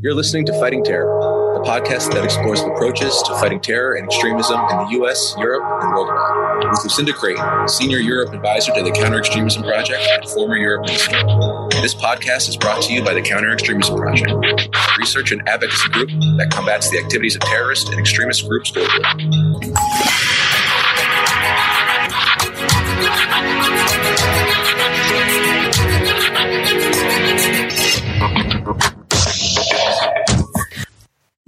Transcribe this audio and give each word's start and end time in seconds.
You're 0.00 0.14
listening 0.14 0.44
to 0.46 0.52
Fighting 0.58 0.82
Terror, 0.82 1.06
the 1.54 1.60
podcast 1.68 2.12
that 2.12 2.24
explores 2.24 2.60
approaches 2.60 3.22
to 3.22 3.32
fighting 3.34 3.60
terror 3.60 3.94
and 3.94 4.06
extremism 4.06 4.58
in 4.58 4.76
the 4.76 4.86
US, 5.02 5.36
Europe, 5.38 5.62
and 5.82 5.92
worldwide. 5.92 6.68
With 6.70 6.82
Lucinda 6.82 7.12
Creighton, 7.12 7.68
Senior 7.68 7.98
Europe 7.98 8.32
Advisor 8.32 8.72
to 8.74 8.82
the 8.82 8.90
Counter 8.90 9.18
Extremism 9.18 9.62
Project 9.62 10.02
and 10.02 10.28
former 10.30 10.56
Europe 10.56 10.86
Minister. 10.86 11.16
This 11.80 11.94
podcast 11.94 12.48
is 12.48 12.56
brought 12.56 12.82
to 12.82 12.92
you 12.92 13.04
by 13.04 13.14
the 13.14 13.22
Counter 13.22 13.52
Extremism 13.52 13.96
Project, 13.96 14.30
a 14.30 14.68
research 14.98 15.30
and 15.30 15.48
advocacy 15.48 15.88
group 15.90 16.08
that 16.38 16.50
combats 16.50 16.90
the 16.90 16.98
activities 16.98 17.36
of 17.36 17.42
terrorist 17.42 17.88
and 17.90 18.00
extremist 18.00 18.48
groups 18.48 18.72
globally. 18.72 19.04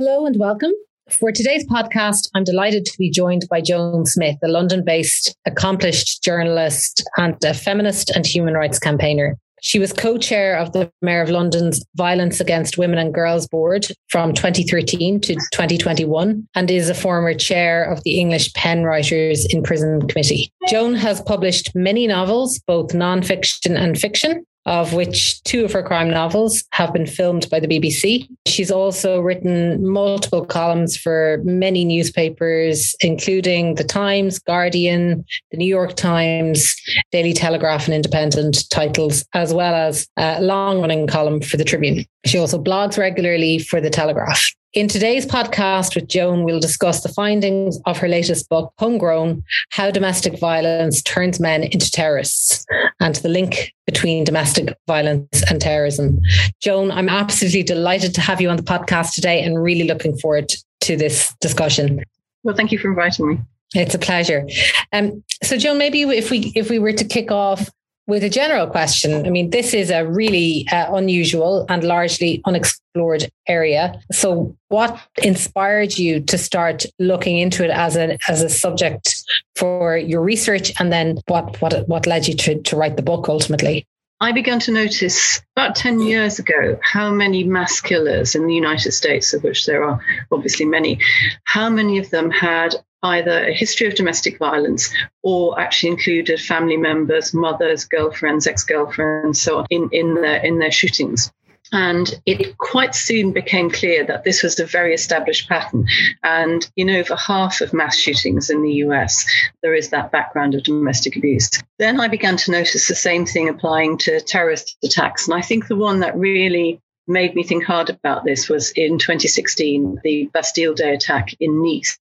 Hello 0.03 0.25
and 0.25 0.37
welcome. 0.39 0.73
For 1.11 1.31
today's 1.31 1.67
podcast, 1.67 2.31
I'm 2.35 2.43
delighted 2.43 2.87
to 2.87 2.97
be 2.97 3.11
joined 3.11 3.43
by 3.51 3.61
Joan 3.61 4.07
Smith, 4.07 4.37
a 4.43 4.49
London 4.49 4.83
based 4.83 5.37
accomplished 5.45 6.25
journalist 6.25 7.05
and 7.19 7.37
a 7.45 7.53
feminist 7.53 8.09
and 8.09 8.25
human 8.25 8.55
rights 8.55 8.79
campaigner. 8.79 9.37
She 9.61 9.79
was 9.79 9.93
co 9.93 10.17
chair 10.17 10.57
of 10.57 10.73
the 10.73 10.91
Mayor 11.03 11.21
of 11.21 11.29
London's 11.29 11.85
Violence 11.97 12.41
Against 12.41 12.79
Women 12.79 12.99
and 12.99 13.13
Girls 13.13 13.47
Board 13.47 13.89
from 14.09 14.33
2013 14.33 15.21
to 15.21 15.35
2021 15.35 16.49
and 16.55 16.71
is 16.71 16.89
a 16.89 16.95
former 16.95 17.35
chair 17.35 17.85
of 17.85 18.03
the 18.05 18.19
English 18.19 18.55
Pen 18.55 18.85
Writers 18.85 19.45
in 19.53 19.63
Prison 19.63 20.09
Committee. 20.09 20.51
Joan 20.71 20.95
has 20.95 21.21
published 21.21 21.73
many 21.75 22.07
novels, 22.07 22.59
both 22.67 22.95
non-fiction 22.95 23.77
and 23.77 23.99
fiction, 23.99 24.47
of 24.67 24.93
which 24.93 25.43
two 25.45 25.65
of 25.65 25.73
her 25.73 25.83
crime 25.83 26.11
novels 26.11 26.65
have 26.73 26.93
been 26.93 27.07
filmed 27.07 27.49
by 27.51 27.61
the 27.61 27.67
BBC. 27.67 28.29
She's 28.47 28.71
also 28.71 29.21
written 29.21 29.87
multiple 29.87 30.45
columns 30.45 30.97
for 30.97 31.41
many 31.45 31.85
newspapers, 31.85 32.95
including 33.01 33.77
The 33.77 33.85
Times, 33.85 34.39
Guardian, 34.39 35.25
The 35.51 35.57
New 35.57 35.69
York 35.69 35.97
Times, 35.97 36.75
Daily 37.11 37.33
Telegraph, 37.33 37.87
and 37.87 37.95
Independent 37.95 38.69
titles, 38.71 39.25
as 39.35 39.55
well 39.55 39.75
as 39.75 40.07
a 40.17 40.41
long 40.41 40.81
running 40.81 41.07
column 41.07 41.41
for 41.41 41.57
The 41.57 41.65
Tribune. 41.65 42.05
She 42.27 42.39
also 42.39 42.63
blogs 42.63 42.99
regularly 42.99 43.59
for 43.59 43.81
The 43.81 43.91
Telegraph. 43.91 44.53
In 44.73 44.87
today's 44.87 45.27
podcast 45.27 45.97
with 45.97 46.07
Joan, 46.07 46.45
we'll 46.45 46.61
discuss 46.61 47.03
the 47.03 47.09
findings 47.09 47.81
of 47.87 47.99
her 47.99 48.07
latest 48.07 48.49
book, 48.49 48.73
Homegrown 48.79 49.43
How 49.71 49.91
Domestic 49.91 50.39
Violence 50.39 51.03
Turns 51.03 51.41
Men 51.41 51.65
into 51.65 51.91
Terrorists, 51.91 52.65
and 53.01 53.17
the 53.17 53.29
link 53.29 53.75
between 53.85 54.23
domestic 54.23 54.73
violence 54.87 55.43
and 55.51 55.61
terrorism. 55.61 56.21
Joan, 56.61 56.93
I'm 56.93 57.09
absolutely 57.09 57.65
delighted 57.65 58.15
to 58.15 58.21
have 58.21 58.41
you 58.41 58.49
on 58.49 58.57
the 58.57 58.63
podcast 58.63 59.15
today 59.15 59.43
and 59.43 59.61
really 59.61 59.89
looking 59.89 60.17
forward 60.17 60.53
to 60.83 60.97
this 60.97 61.35
discussion. 61.41 62.05
Well, 62.45 62.55
thank 62.55 62.71
you 62.71 62.79
for 62.79 62.91
inviting 62.91 63.29
me. 63.29 63.39
It's 63.75 63.97
a 63.97 63.99
pleasure. 63.99 64.47
Um, 64.93 65.25
so, 65.43 65.57
Joan, 65.57 65.79
maybe 65.79 66.03
if 66.03 66.31
we 66.31 66.53
if 66.55 66.71
we 66.71 66.79
were 66.79 66.93
to 66.93 67.05
kick 67.05 67.33
off 67.33 67.69
with 68.11 68.25
a 68.25 68.29
general 68.29 68.67
question, 68.67 69.25
I 69.25 69.31
mean, 69.31 69.51
this 69.51 69.73
is 69.73 69.91
a 69.91 70.05
really 70.07 70.67
uh, 70.71 70.95
unusual 70.95 71.65
and 71.69 71.83
largely 71.85 72.43
unexplored 72.45 73.31
area. 73.47 73.99
So, 74.13 74.57
what 74.69 75.01
inspired 75.23 75.97
you 75.97 76.21
to 76.21 76.37
start 76.37 76.85
looking 76.99 77.39
into 77.39 77.65
it 77.65 77.71
as 77.71 77.97
a 77.97 78.19
as 78.29 78.43
a 78.43 78.49
subject 78.49 79.25
for 79.57 79.97
your 79.97 80.21
research, 80.21 80.73
and 80.81 80.93
then 80.93 81.19
what 81.29 81.61
what 81.63 81.89
what 81.89 82.07
led 82.07 82.29
you 82.29 82.35
to 82.35 82.61
to 82.61 82.77
write 82.77 82.97
the 82.97 83.03
book 83.03 83.29
ultimately? 83.29 83.87
I 84.23 84.33
began 84.33 84.61
to 84.61 84.73
notice 84.73 85.41
about 85.57 85.77
10 85.77 86.01
years 86.01 86.39
ago 86.39 86.79
how 86.83 87.11
many 87.11 87.43
mass 87.43 87.81
killers 87.81 88.35
in 88.35 88.47
the 88.47 88.55
United 88.55 88.93
States, 88.93 89.33
of 89.33 89.43
which 89.43 89.65
there 89.65 89.83
are 89.83 89.99
obviously 90.31 90.67
many, 90.67 90.99
how 91.45 91.71
many 91.71 91.97
of 91.97 92.11
them 92.11 92.31
had 92.31 92.75
either 93.03 93.45
a 93.47 93.53
history 93.53 93.87
of 93.87 93.95
domestic 93.95 94.39
violence 94.39 94.93
or 95.23 95.59
actually 95.59 95.91
included 95.91 96.41
family 96.41 96.77
members, 96.77 97.33
mothers, 97.33 97.85
girlfriends, 97.85 98.47
ex-girlfriends, 98.47 99.41
so 99.41 99.59
on 99.59 99.67
in, 99.71 99.89
in 99.93 100.15
their 100.15 100.45
in 100.45 100.59
their 100.59 100.71
shootings. 100.71 101.33
And 101.73 102.21
it 102.27 102.59
quite 102.59 102.95
soon 102.95 103.33
became 103.33 103.71
clear 103.71 104.05
that 104.05 104.25
this 104.25 104.43
was 104.43 104.59
a 104.59 104.67
very 104.67 104.93
established 104.93 105.49
pattern. 105.49 105.87
And 106.25 106.69
in 106.77 106.91
over 106.91 107.15
half 107.15 107.61
of 107.61 107.73
mass 107.73 107.97
shootings 107.97 108.51
in 108.51 108.63
the 108.63 108.73
US, 108.85 109.25
there 109.63 109.75
is 109.75 109.91
that 109.91 110.11
background 110.11 110.55
of 110.55 110.65
domestic 110.65 111.17
abuse. 111.17 111.49
Then 111.79 112.01
I 112.01 112.09
began 112.09 112.37
to 112.39 112.51
notice 112.51 112.89
the 112.89 112.95
same 112.95 113.25
thing 113.25 113.49
applying 113.49 113.99
to 113.99 114.21
terrorist 114.21 114.77
attacks. 114.83 115.29
And 115.29 115.39
I 115.39 115.43
think 115.43 115.69
the 115.69 115.77
one 115.77 116.01
that 116.01 116.17
really 116.17 116.81
made 117.11 117.35
me 117.35 117.43
think 117.43 117.65
hard 117.65 117.91
about 117.91 118.25
this 118.25 118.49
was 118.49 118.71
in 118.71 118.99
2016, 118.99 120.01
the 120.05 120.31
Bastille 120.33 120.75
Day 120.75 120.95
attack 120.95 121.35
in 121.41 121.63
Nice. 121.63 121.99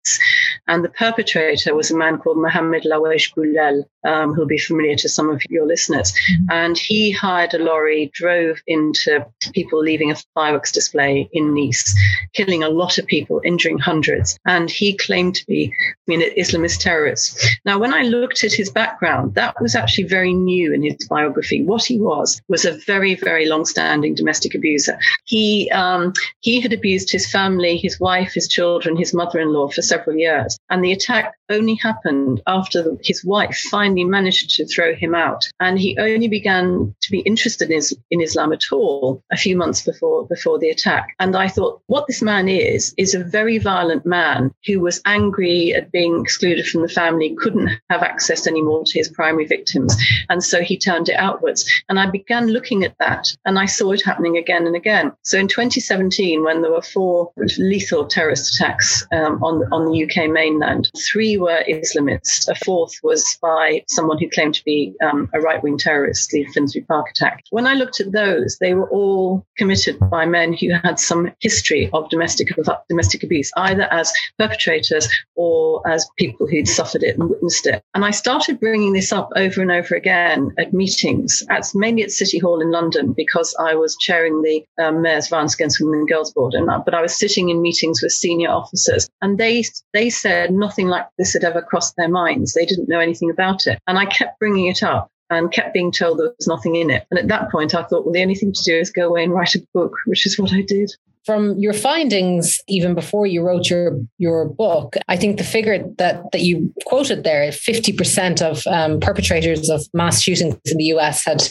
And 0.68 0.84
the 0.84 0.90
perpetrator 0.90 1.76
was 1.76 1.90
a 1.90 1.98
man 1.98 2.20
called 2.20 2.38
Mohamed 2.38 2.84
Lahouaiej-Bouhlel, 2.84 3.84
um, 4.06 4.34
who'll 4.34 4.46
be 4.46 4.60
familiar 4.60 4.96
to 4.98 5.10
some 5.10 5.30
of 5.30 5.42
your 5.50 5.66
listeners. 5.66 6.12
Mm-hmm. 6.12 6.52
And 6.52 6.78
he 6.78 7.12
hired 7.12 7.54
a 7.54 7.60
lorry, 7.60 8.12
drove 8.14 8.62
into 8.68 9.26
people 9.54 9.80
leaving 9.80 10.12
a 10.12 10.16
fireworks 10.36 10.72
display 10.72 11.28
in 11.34 11.54
Nice, 11.56 11.94
killing 12.34 12.64
a 12.64 12.70
lot 12.70 13.00
of 13.00 13.08
people, 13.08 13.42
injuring 13.44 13.80
hundreds. 13.80 14.38
And 14.46 14.70
he 14.70 14.96
claimed 14.96 15.36
to 15.36 15.46
be 15.48 15.74
an 16.08 16.22
Islamist 16.38 16.82
terrorist. 16.82 17.46
Now, 17.66 17.80
when 17.80 17.94
I 17.94 18.04
looked 18.04 18.44
at 18.44 18.54
his 18.54 18.70
background, 18.70 19.34
that 19.36 19.60
was 19.60 19.76
actually 19.76 20.06
very 20.06 20.34
new 20.34 20.72
in 20.72 20.84
his 20.84 21.08
biography. 21.08 21.64
What 21.64 21.84
he 21.84 22.00
was 22.00 22.42
was 22.48 22.66
a 22.66 22.74
very, 22.74 23.16
very 23.16 23.48
long 23.48 23.66
standing 23.66 24.14
domestic 24.14 24.54
abuser. 24.54 24.99
He 25.26 25.70
um, 25.72 26.14
he 26.42 26.62
had 26.62 26.74
abused 26.74 27.12
his 27.12 27.30
family, 27.30 27.78
his 27.78 28.00
wife, 28.00 28.34
his 28.34 28.48
children, 28.48 28.98
his 28.98 29.14
mother-in-law 29.14 29.70
for 29.70 29.82
several 29.82 30.18
years, 30.18 30.58
and 30.70 30.84
the 30.84 30.92
attack 30.92 31.34
only 31.50 31.76
happened 31.76 32.42
after 32.48 32.96
his 33.02 33.26
wife 33.26 33.58
finally 33.72 34.04
managed 34.04 34.52
to 34.52 34.66
throw 34.66 34.94
him 34.96 35.16
out, 35.16 35.44
and 35.60 35.80
he 35.80 35.98
only 35.98 36.28
began 36.28 36.94
to 37.02 37.12
be 37.12 37.20
interested 37.20 37.72
in, 37.72 37.82
in 38.12 38.22
Islam 38.22 38.54
at 38.54 38.72
all 38.72 39.24
a 39.32 39.38
few 39.38 39.56
months 39.56 39.82
before 39.84 40.28
before 40.28 40.60
the 40.60 40.70
attack. 40.70 41.16
And 41.20 41.36
I 41.36 41.48
thought, 41.48 41.82
what 41.88 42.08
this 42.08 42.22
man 42.22 42.48
is 42.48 42.94
is 42.98 43.14
a 43.14 43.24
very 43.24 43.58
violent 43.58 44.06
man 44.06 44.52
who 44.66 44.80
was 44.80 45.02
angry 45.06 45.74
at 45.74 45.92
being 45.92 46.20
excluded 46.22 46.68
from 46.68 46.82
the 46.82 46.90
family, 46.90 47.36
couldn't 47.40 47.70
have 47.90 48.04
access 48.04 48.48
anymore 48.48 48.84
to 48.86 49.00
his 49.00 49.10
primary 49.10 49.46
victims, 49.46 49.96
and 50.30 50.44
so 50.44 50.62
he 50.62 50.78
turned 50.78 51.10
it 51.10 51.16
outwards. 51.16 51.66
And 51.90 52.00
I 52.00 52.10
began 52.10 52.48
looking 52.48 52.84
at 52.84 52.96
that, 53.00 53.28
and 53.46 53.58
I 53.58 53.66
saw 53.66 53.92
it 53.92 54.06
happening 54.06 54.38
again 54.38 54.68
and 54.68 54.76
again. 54.80 55.12
So 55.24 55.38
in 55.38 55.48
2017, 55.48 56.44
when 56.44 56.62
there 56.62 56.72
were 56.72 56.82
four 56.82 57.32
lethal 57.58 58.08
terrorist 58.08 58.56
attacks 58.56 59.06
um, 59.14 59.44
on, 59.44 59.62
on 59.72 59.86
the 59.86 60.04
UK 60.04 60.30
mainland, 60.32 60.90
three 61.12 61.38
were 61.38 61.64
Islamists. 61.70 62.48
A 62.48 62.56
fourth 62.56 62.94
was 63.04 63.38
by 63.42 63.84
someone 63.90 64.18
who 64.18 64.30
claimed 64.30 64.56
to 64.56 64.64
be 64.64 64.96
um, 65.04 65.30
a 65.34 65.40
right 65.40 65.62
wing 65.62 65.78
terrorist, 65.78 66.30
the 66.32 66.46
Finsbury 66.54 66.86
Park 66.86 67.12
attack. 67.12 67.44
When 67.52 67.68
I 67.68 67.74
looked 67.74 68.00
at 68.00 68.12
those, 68.12 68.58
they 68.60 68.74
were 68.74 68.90
all 68.90 69.46
committed 69.58 70.00
by 70.10 70.26
men 70.26 70.54
who 70.54 70.70
had 70.84 71.00
some 71.00 71.32
history 71.40 71.90
of 71.94 72.10
domestic, 72.10 72.58
of 72.58 72.70
domestic 72.88 73.24
abuse, 73.24 73.52
either 73.58 73.92
as 73.92 74.12
perpetrators 74.38 75.08
or 75.36 75.88
as 75.88 76.10
people 76.18 76.48
who'd 76.48 76.68
suffered 76.68 77.04
it 77.04 77.18
and 77.18 77.30
witnessed 77.30 77.68
it. 77.68 77.84
And 77.94 78.06
I 78.06 78.12
started 78.12 78.60
bringing 78.60 78.94
this 78.94 79.12
up 79.12 79.30
over 79.36 79.62
and 79.62 79.72
over 79.72 79.96
again 79.96 80.52
at 80.58 80.74
meetings, 80.74 81.44
at, 81.50 81.66
mainly 81.76 82.04
at 82.04 82.12
City 82.12 82.40
Hall 82.40 82.62
in 82.62 82.72
London, 82.72 83.14
because 83.14 83.56
I 83.60 83.76
was 83.76 83.98
chairing 84.00 84.42
the 84.42 84.64
um, 84.80 85.02
Mayor's 85.02 85.28
Violence 85.28 85.56
Against 85.56 85.80
Women 85.82 86.00
and 86.00 86.10
Girls 86.10 86.32
Board, 86.34 86.54
and 86.54 86.68
but 86.86 86.94
I 86.94 87.02
was 87.02 87.18
sitting 87.18 87.50
in 87.50 87.62
meetings 87.62 88.02
with 88.02 88.12
senior 88.12 88.50
officers, 88.50 89.10
and 89.22 89.38
they 89.38 89.64
they 89.94 90.10
said 90.10 90.52
nothing 90.52 90.88
like 90.88 91.08
this 91.18 91.34
had 91.34 91.44
ever 91.44 91.62
crossed 91.62 91.96
their 91.98 92.10
minds. 92.10 92.54
They 92.54 92.66
didn't 92.66 92.90
know 92.90 93.00
anything 93.00 93.30
about 93.30 93.68
it, 93.68 93.80
and 93.88 93.98
I 93.98 94.06
kept 94.06 94.40
bringing 94.40 94.68
it 94.68 94.84
up 94.84 95.10
and 95.30 95.52
kept 95.52 95.74
being 95.74 95.92
told 95.92 96.18
there 96.18 96.34
was 96.38 96.48
nothing 96.48 96.76
in 96.76 96.90
it. 96.90 97.06
And 97.12 97.20
at 97.20 97.28
that 97.28 97.52
point, 97.52 97.76
I 97.76 97.84
thought, 97.84 98.04
well, 98.04 98.14
the 98.14 98.22
only 98.22 98.36
thing 98.36 98.52
to 98.52 98.64
do 98.64 98.78
is 98.78 98.90
go 98.90 99.08
away 99.08 99.24
and 99.24 99.34
write 99.34 99.54
a 99.54 99.64
book, 99.74 99.94
which 100.06 100.26
is 100.26 100.40
what 100.40 100.52
I 100.52 100.62
did 100.62 100.92
from 101.30 101.60
your 101.60 101.74
findings 101.74 102.60
even 102.68 102.96
before 102.96 103.28
you 103.28 103.44
wrote 103.44 103.70
your 103.70 104.00
your 104.18 104.46
book 104.46 104.96
i 105.10 105.16
think 105.16 105.38
the 105.38 105.44
figure 105.44 105.78
that 106.00 106.24
that 106.32 106.42
you 106.42 106.74
quoted 106.88 107.24
there 107.24 107.52
50% 107.52 108.42
of 108.42 108.66
um, 108.66 109.00
perpetrators 109.00 109.70
of 109.70 109.86
mass 109.94 110.24
shootings 110.24 110.56
in 110.66 110.78
the 110.80 110.86
us 110.86 111.24
had 111.24 111.44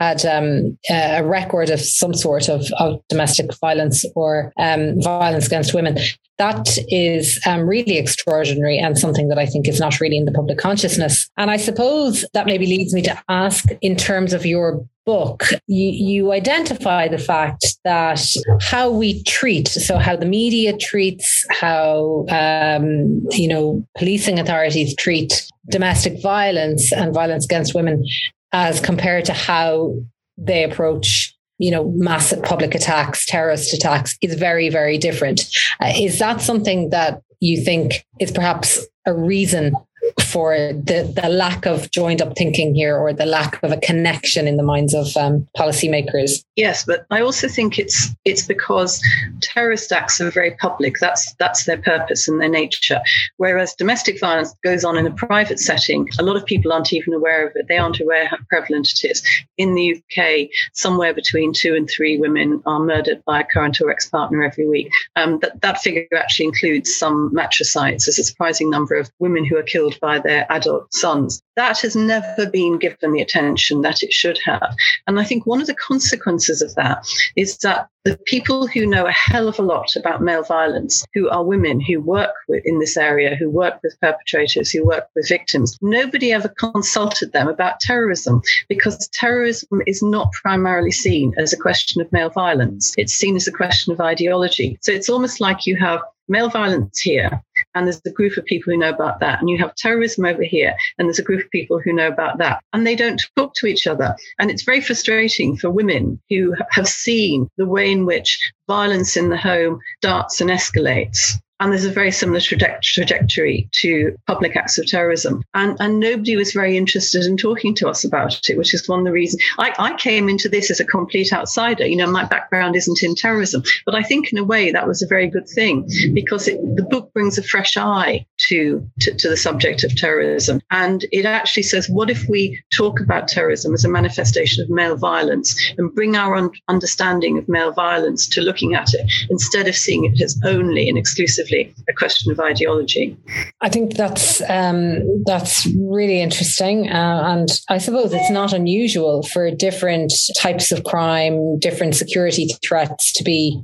had 0.00 0.26
um, 0.26 0.76
a 0.90 1.24
record 1.24 1.70
of 1.70 1.80
some 1.80 2.12
sort 2.12 2.50
of, 2.50 2.66
of 2.78 3.00
domestic 3.08 3.46
violence 3.58 4.04
or 4.14 4.52
um, 4.58 5.00
violence 5.00 5.46
against 5.46 5.72
women 5.72 5.96
that 6.38 6.78
is 6.88 7.40
um, 7.46 7.68
really 7.68 7.98
extraordinary 7.98 8.78
and 8.78 8.98
something 8.98 9.28
that 9.28 9.38
I 9.38 9.46
think 9.46 9.68
is 9.68 9.80
not 9.80 10.00
really 10.00 10.16
in 10.16 10.24
the 10.24 10.32
public 10.32 10.58
consciousness. 10.58 11.30
And 11.36 11.50
I 11.50 11.56
suppose 11.56 12.24
that 12.34 12.46
maybe 12.46 12.66
leads 12.66 12.94
me 12.94 13.02
to 13.02 13.22
ask 13.28 13.66
in 13.80 13.96
terms 13.96 14.32
of 14.32 14.44
your 14.44 14.84
book, 15.04 15.44
you, 15.66 15.90
you 15.90 16.32
identify 16.32 17.08
the 17.08 17.18
fact 17.18 17.76
that 17.84 18.24
how 18.60 18.90
we 18.90 19.22
treat, 19.24 19.68
so 19.68 19.98
how 19.98 20.16
the 20.16 20.26
media 20.26 20.76
treats, 20.76 21.44
how, 21.50 22.24
um, 22.30 23.26
you 23.30 23.48
know, 23.48 23.86
policing 23.96 24.38
authorities 24.38 24.94
treat 24.96 25.50
domestic 25.70 26.20
violence 26.22 26.92
and 26.92 27.14
violence 27.14 27.44
against 27.44 27.74
women 27.74 28.04
as 28.52 28.80
compared 28.80 29.24
to 29.24 29.32
how 29.32 29.94
they 30.38 30.64
approach 30.64 31.31
you 31.62 31.70
know, 31.70 31.92
massive 31.94 32.42
public 32.42 32.74
attacks, 32.74 33.24
terrorist 33.24 33.72
attacks 33.72 34.18
is 34.20 34.34
very, 34.34 34.68
very 34.68 34.98
different. 34.98 35.42
Uh, 35.80 35.92
is 35.96 36.18
that 36.18 36.40
something 36.40 36.90
that 36.90 37.22
you 37.38 37.62
think 37.62 38.04
is 38.18 38.32
perhaps 38.32 38.84
a 39.06 39.14
reason 39.14 39.72
for 40.20 40.54
the, 40.54 41.12
the 41.22 41.28
lack 41.28 41.66
of 41.66 41.90
joined 41.90 42.20
up 42.20 42.36
thinking 42.36 42.74
here 42.74 42.96
or 42.96 43.12
the 43.12 43.26
lack 43.26 43.62
of 43.62 43.70
a 43.72 43.76
connection 43.76 44.48
in 44.48 44.56
the 44.56 44.62
minds 44.62 44.94
of 44.94 45.16
um, 45.16 45.46
policymakers. 45.56 46.44
Yes, 46.56 46.84
but 46.84 47.06
I 47.10 47.20
also 47.20 47.48
think 47.48 47.78
it's 47.78 48.10
it's 48.24 48.46
because 48.46 49.00
terrorist 49.40 49.92
acts 49.92 50.20
are 50.20 50.30
very 50.30 50.52
public. 50.52 50.96
That's 51.00 51.34
that's 51.34 51.64
their 51.64 51.80
purpose 51.80 52.28
and 52.28 52.40
their 52.40 52.48
nature. 52.48 53.00
Whereas 53.36 53.74
domestic 53.74 54.20
violence 54.20 54.54
goes 54.64 54.84
on 54.84 54.96
in 54.96 55.06
a 55.06 55.12
private 55.12 55.60
setting, 55.60 56.08
a 56.18 56.22
lot 56.22 56.36
of 56.36 56.44
people 56.44 56.72
aren't 56.72 56.92
even 56.92 57.14
aware 57.14 57.46
of 57.46 57.52
it. 57.54 57.66
They 57.68 57.78
aren't 57.78 58.00
aware 58.00 58.26
how 58.26 58.38
prevalent 58.48 58.90
it 58.90 59.10
is. 59.10 59.22
In 59.56 59.74
the 59.74 59.96
UK, 59.96 60.48
somewhere 60.72 61.14
between 61.14 61.52
two 61.52 61.74
and 61.74 61.88
three 61.88 62.18
women 62.18 62.62
are 62.66 62.80
murdered 62.80 63.22
by 63.24 63.40
a 63.40 63.44
current 63.44 63.80
or 63.80 63.90
ex-partner 63.90 64.42
every 64.42 64.68
week. 64.68 64.90
Um, 65.16 65.38
that, 65.40 65.60
that 65.60 65.80
figure 65.80 66.06
actually 66.16 66.46
includes 66.46 66.94
some 66.96 67.32
matricides. 67.32 68.04
There's 68.04 68.18
a 68.18 68.24
surprising 68.24 68.70
number 68.70 68.94
of 68.96 69.10
women 69.18 69.44
who 69.44 69.56
are 69.56 69.62
killed 69.62 69.91
by 70.00 70.18
their 70.18 70.46
adult 70.50 70.92
sons. 70.92 71.42
That 71.56 71.78
has 71.80 71.94
never 71.94 72.46
been 72.46 72.78
given 72.78 73.12
the 73.12 73.20
attention 73.20 73.82
that 73.82 74.02
it 74.02 74.12
should 74.12 74.38
have. 74.44 74.74
And 75.06 75.20
I 75.20 75.24
think 75.24 75.46
one 75.46 75.60
of 75.60 75.66
the 75.66 75.74
consequences 75.74 76.62
of 76.62 76.74
that 76.76 77.06
is 77.36 77.58
that 77.58 77.88
the 78.04 78.18
people 78.26 78.66
who 78.66 78.84
know 78.84 79.06
a 79.06 79.12
hell 79.12 79.46
of 79.46 79.58
a 79.58 79.62
lot 79.62 79.94
about 79.94 80.22
male 80.22 80.42
violence, 80.42 81.04
who 81.14 81.28
are 81.28 81.44
women 81.44 81.80
who 81.80 82.00
work 82.00 82.34
with, 82.48 82.62
in 82.64 82.80
this 82.80 82.96
area, 82.96 83.36
who 83.36 83.48
work 83.48 83.78
with 83.82 84.00
perpetrators, 84.00 84.70
who 84.70 84.84
work 84.84 85.04
with 85.14 85.28
victims, 85.28 85.78
nobody 85.82 86.32
ever 86.32 86.48
consulted 86.48 87.32
them 87.32 87.48
about 87.48 87.78
terrorism 87.80 88.42
because 88.68 89.08
terrorism 89.12 89.82
is 89.86 90.02
not 90.02 90.32
primarily 90.32 90.90
seen 90.90 91.32
as 91.36 91.52
a 91.52 91.56
question 91.56 92.00
of 92.02 92.10
male 92.12 92.30
violence. 92.30 92.92
It's 92.96 93.12
seen 93.12 93.36
as 93.36 93.46
a 93.46 93.52
question 93.52 93.92
of 93.92 94.00
ideology. 94.00 94.78
So 94.80 94.90
it's 94.90 95.08
almost 95.08 95.40
like 95.40 95.66
you 95.66 95.76
have 95.76 96.00
male 96.28 96.48
violence 96.48 96.98
here 97.00 97.42
and 97.74 97.86
there's 97.86 98.00
a 98.06 98.10
group 98.10 98.36
of 98.36 98.44
people 98.44 98.72
who 98.72 98.78
know 98.78 98.90
about 98.90 99.20
that. 99.20 99.40
And 99.40 99.48
you 99.48 99.58
have 99.58 99.74
terrorism 99.74 100.24
over 100.24 100.42
here, 100.42 100.74
and 100.98 101.08
there's 101.08 101.18
a 101.18 101.24
group 101.24 101.44
of 101.44 101.50
people 101.50 101.80
who 101.80 101.92
know 101.92 102.08
about 102.08 102.38
that. 102.38 102.62
And 102.72 102.86
they 102.86 102.96
don't 102.96 103.22
talk 103.36 103.54
to 103.56 103.66
each 103.66 103.86
other. 103.86 104.14
And 104.38 104.50
it's 104.50 104.64
very 104.64 104.80
frustrating 104.80 105.56
for 105.56 105.70
women 105.70 106.20
who 106.30 106.54
have 106.70 106.88
seen 106.88 107.48
the 107.56 107.66
way 107.66 107.90
in 107.90 108.06
which 108.06 108.52
violence 108.66 109.16
in 109.16 109.28
the 109.28 109.36
home 109.36 109.80
starts 109.98 110.40
and 110.40 110.50
escalates 110.50 111.38
and 111.62 111.70
there's 111.70 111.84
a 111.84 111.92
very 111.92 112.10
similar 112.10 112.40
trajectory 112.40 113.68
to 113.70 114.18
public 114.26 114.56
acts 114.56 114.78
of 114.78 114.86
terrorism. 114.88 115.44
And, 115.54 115.76
and 115.78 116.00
nobody 116.00 116.34
was 116.34 116.52
very 116.52 116.76
interested 116.76 117.24
in 117.24 117.36
talking 117.36 117.72
to 117.76 117.88
us 117.88 118.04
about 118.04 118.48
it, 118.48 118.58
which 118.58 118.74
is 118.74 118.88
one 118.88 118.98
of 118.98 119.04
the 119.04 119.12
reasons 119.12 119.40
I, 119.60 119.72
I 119.78 119.94
came 119.94 120.28
into 120.28 120.48
this 120.48 120.72
as 120.72 120.80
a 120.80 120.84
complete 120.84 121.32
outsider. 121.32 121.86
You 121.86 121.98
know, 121.98 122.10
my 122.10 122.24
background 122.24 122.74
isn't 122.74 123.04
in 123.04 123.14
terrorism, 123.14 123.62
but 123.86 123.94
I 123.94 124.02
think 124.02 124.32
in 124.32 124.38
a 124.38 124.44
way 124.44 124.72
that 124.72 124.88
was 124.88 125.02
a 125.02 125.06
very 125.06 125.28
good 125.28 125.48
thing 125.48 125.88
because 126.12 126.48
it, 126.48 126.58
the 126.74 126.82
book 126.82 127.12
brings 127.12 127.38
a 127.38 127.44
fresh 127.44 127.76
eye 127.76 128.26
to, 128.48 128.84
to, 129.02 129.14
to 129.14 129.28
the 129.28 129.36
subject 129.36 129.84
of 129.84 129.94
terrorism. 129.94 130.60
And 130.72 131.06
it 131.12 131.26
actually 131.26 131.62
says, 131.62 131.88
what 131.88 132.10
if 132.10 132.28
we 132.28 132.60
talk 132.76 132.98
about 132.98 133.28
terrorism 133.28 133.72
as 133.72 133.84
a 133.84 133.88
manifestation 133.88 134.64
of 134.64 134.68
male 134.68 134.96
violence 134.96 135.54
and 135.78 135.94
bring 135.94 136.16
our 136.16 136.34
un- 136.34 136.50
understanding 136.66 137.38
of 137.38 137.48
male 137.48 137.70
violence 137.70 138.28
to 138.30 138.40
looking 138.40 138.74
at 138.74 138.94
it 138.94 139.08
instead 139.30 139.68
of 139.68 139.76
seeing 139.76 140.04
it 140.06 140.20
as 140.20 140.36
only 140.44 140.88
and 140.88 140.98
exclusively 140.98 141.51
a 141.52 141.92
question 141.92 142.32
of 142.32 142.40
ideology. 142.40 143.16
I 143.60 143.68
think 143.68 143.94
that's 143.94 144.40
um, 144.48 145.22
that's 145.24 145.66
really 145.76 146.20
interesting, 146.20 146.90
uh, 146.90 147.22
and 147.24 147.48
I 147.68 147.78
suppose 147.78 148.12
it's 148.12 148.30
not 148.30 148.52
unusual 148.52 149.22
for 149.22 149.50
different 149.50 150.12
types 150.38 150.72
of 150.72 150.84
crime, 150.84 151.58
different 151.58 151.94
security 151.94 152.48
threats 152.66 153.12
to 153.14 153.24
be 153.24 153.60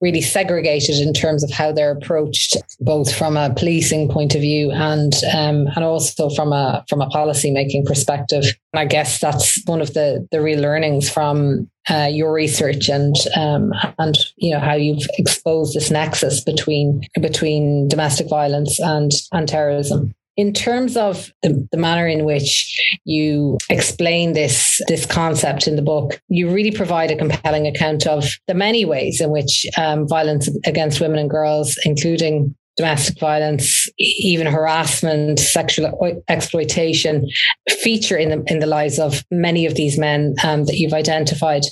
really 0.00 0.20
segregated 0.20 0.96
in 0.96 1.12
terms 1.12 1.42
of 1.44 1.50
how 1.50 1.72
they're 1.72 1.92
approached, 1.92 2.56
both 2.80 3.14
from 3.14 3.36
a 3.36 3.52
policing 3.54 4.08
point 4.08 4.34
of 4.34 4.40
view 4.40 4.70
and 4.70 5.14
um, 5.34 5.66
and 5.74 5.84
also 5.84 6.30
from 6.30 6.52
a 6.52 6.84
from 6.88 7.00
a 7.00 7.08
policy 7.08 7.50
making 7.50 7.84
perspective. 7.84 8.44
And 8.72 8.80
I 8.80 8.84
guess 8.84 9.20
that's 9.20 9.62
one 9.66 9.80
of 9.80 9.94
the 9.94 10.26
the 10.30 10.40
real 10.40 10.60
learnings 10.60 11.10
from 11.10 11.70
uh, 11.88 12.08
your 12.10 12.32
research 12.32 12.88
and 12.88 13.14
um, 13.36 13.72
and 13.98 14.16
you 14.36 14.52
know 14.52 14.60
how 14.60 14.74
you've 14.74 15.06
exposed 15.18 15.74
this 15.74 15.90
nexus 15.90 16.42
between 16.42 17.02
between 17.20 17.88
domestic 17.88 18.28
violence 18.28 18.80
and 18.80 19.12
and 19.32 19.48
terrorism. 19.48 20.12
In 20.36 20.52
terms 20.52 20.98
of 20.98 21.32
the, 21.42 21.66
the 21.72 21.78
manner 21.78 22.06
in 22.06 22.26
which 22.26 22.98
you 23.04 23.56
explain 23.70 24.34
this 24.34 24.80
this 24.88 25.06
concept 25.06 25.66
in 25.66 25.76
the 25.76 25.82
book, 25.82 26.20
you 26.28 26.50
really 26.50 26.72
provide 26.72 27.10
a 27.10 27.16
compelling 27.16 27.66
account 27.66 28.06
of 28.06 28.24
the 28.46 28.54
many 28.54 28.84
ways 28.84 29.20
in 29.20 29.30
which 29.30 29.66
um, 29.78 30.06
violence 30.06 30.50
against 30.66 31.00
women 31.00 31.18
and 31.18 31.30
girls, 31.30 31.78
including 31.84 32.54
domestic 32.76 33.18
violence, 33.18 33.88
even 33.98 34.46
harassment, 34.46 35.38
sexual 35.38 36.22
exploitation 36.28 37.28
feature 37.68 38.16
in 38.16 38.28
the 38.30 38.44
in 38.46 38.58
the 38.58 38.66
lives 38.66 38.98
of 38.98 39.24
many 39.30 39.66
of 39.66 39.74
these 39.74 39.98
men 39.98 40.34
um, 40.44 40.64
that 40.64 40.76
you've 40.76 40.92
identified. 40.92 41.62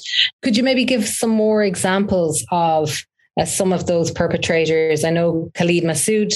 Could 0.42 0.56
you 0.56 0.62
maybe 0.62 0.84
give 0.84 1.06
some 1.06 1.30
more 1.30 1.62
examples 1.62 2.44
of 2.50 3.04
uh, 3.38 3.44
some 3.44 3.72
of 3.72 3.86
those 3.86 4.10
perpetrators? 4.10 5.04
I 5.04 5.10
know 5.10 5.50
Khalid 5.54 5.84
Masood 5.84 6.32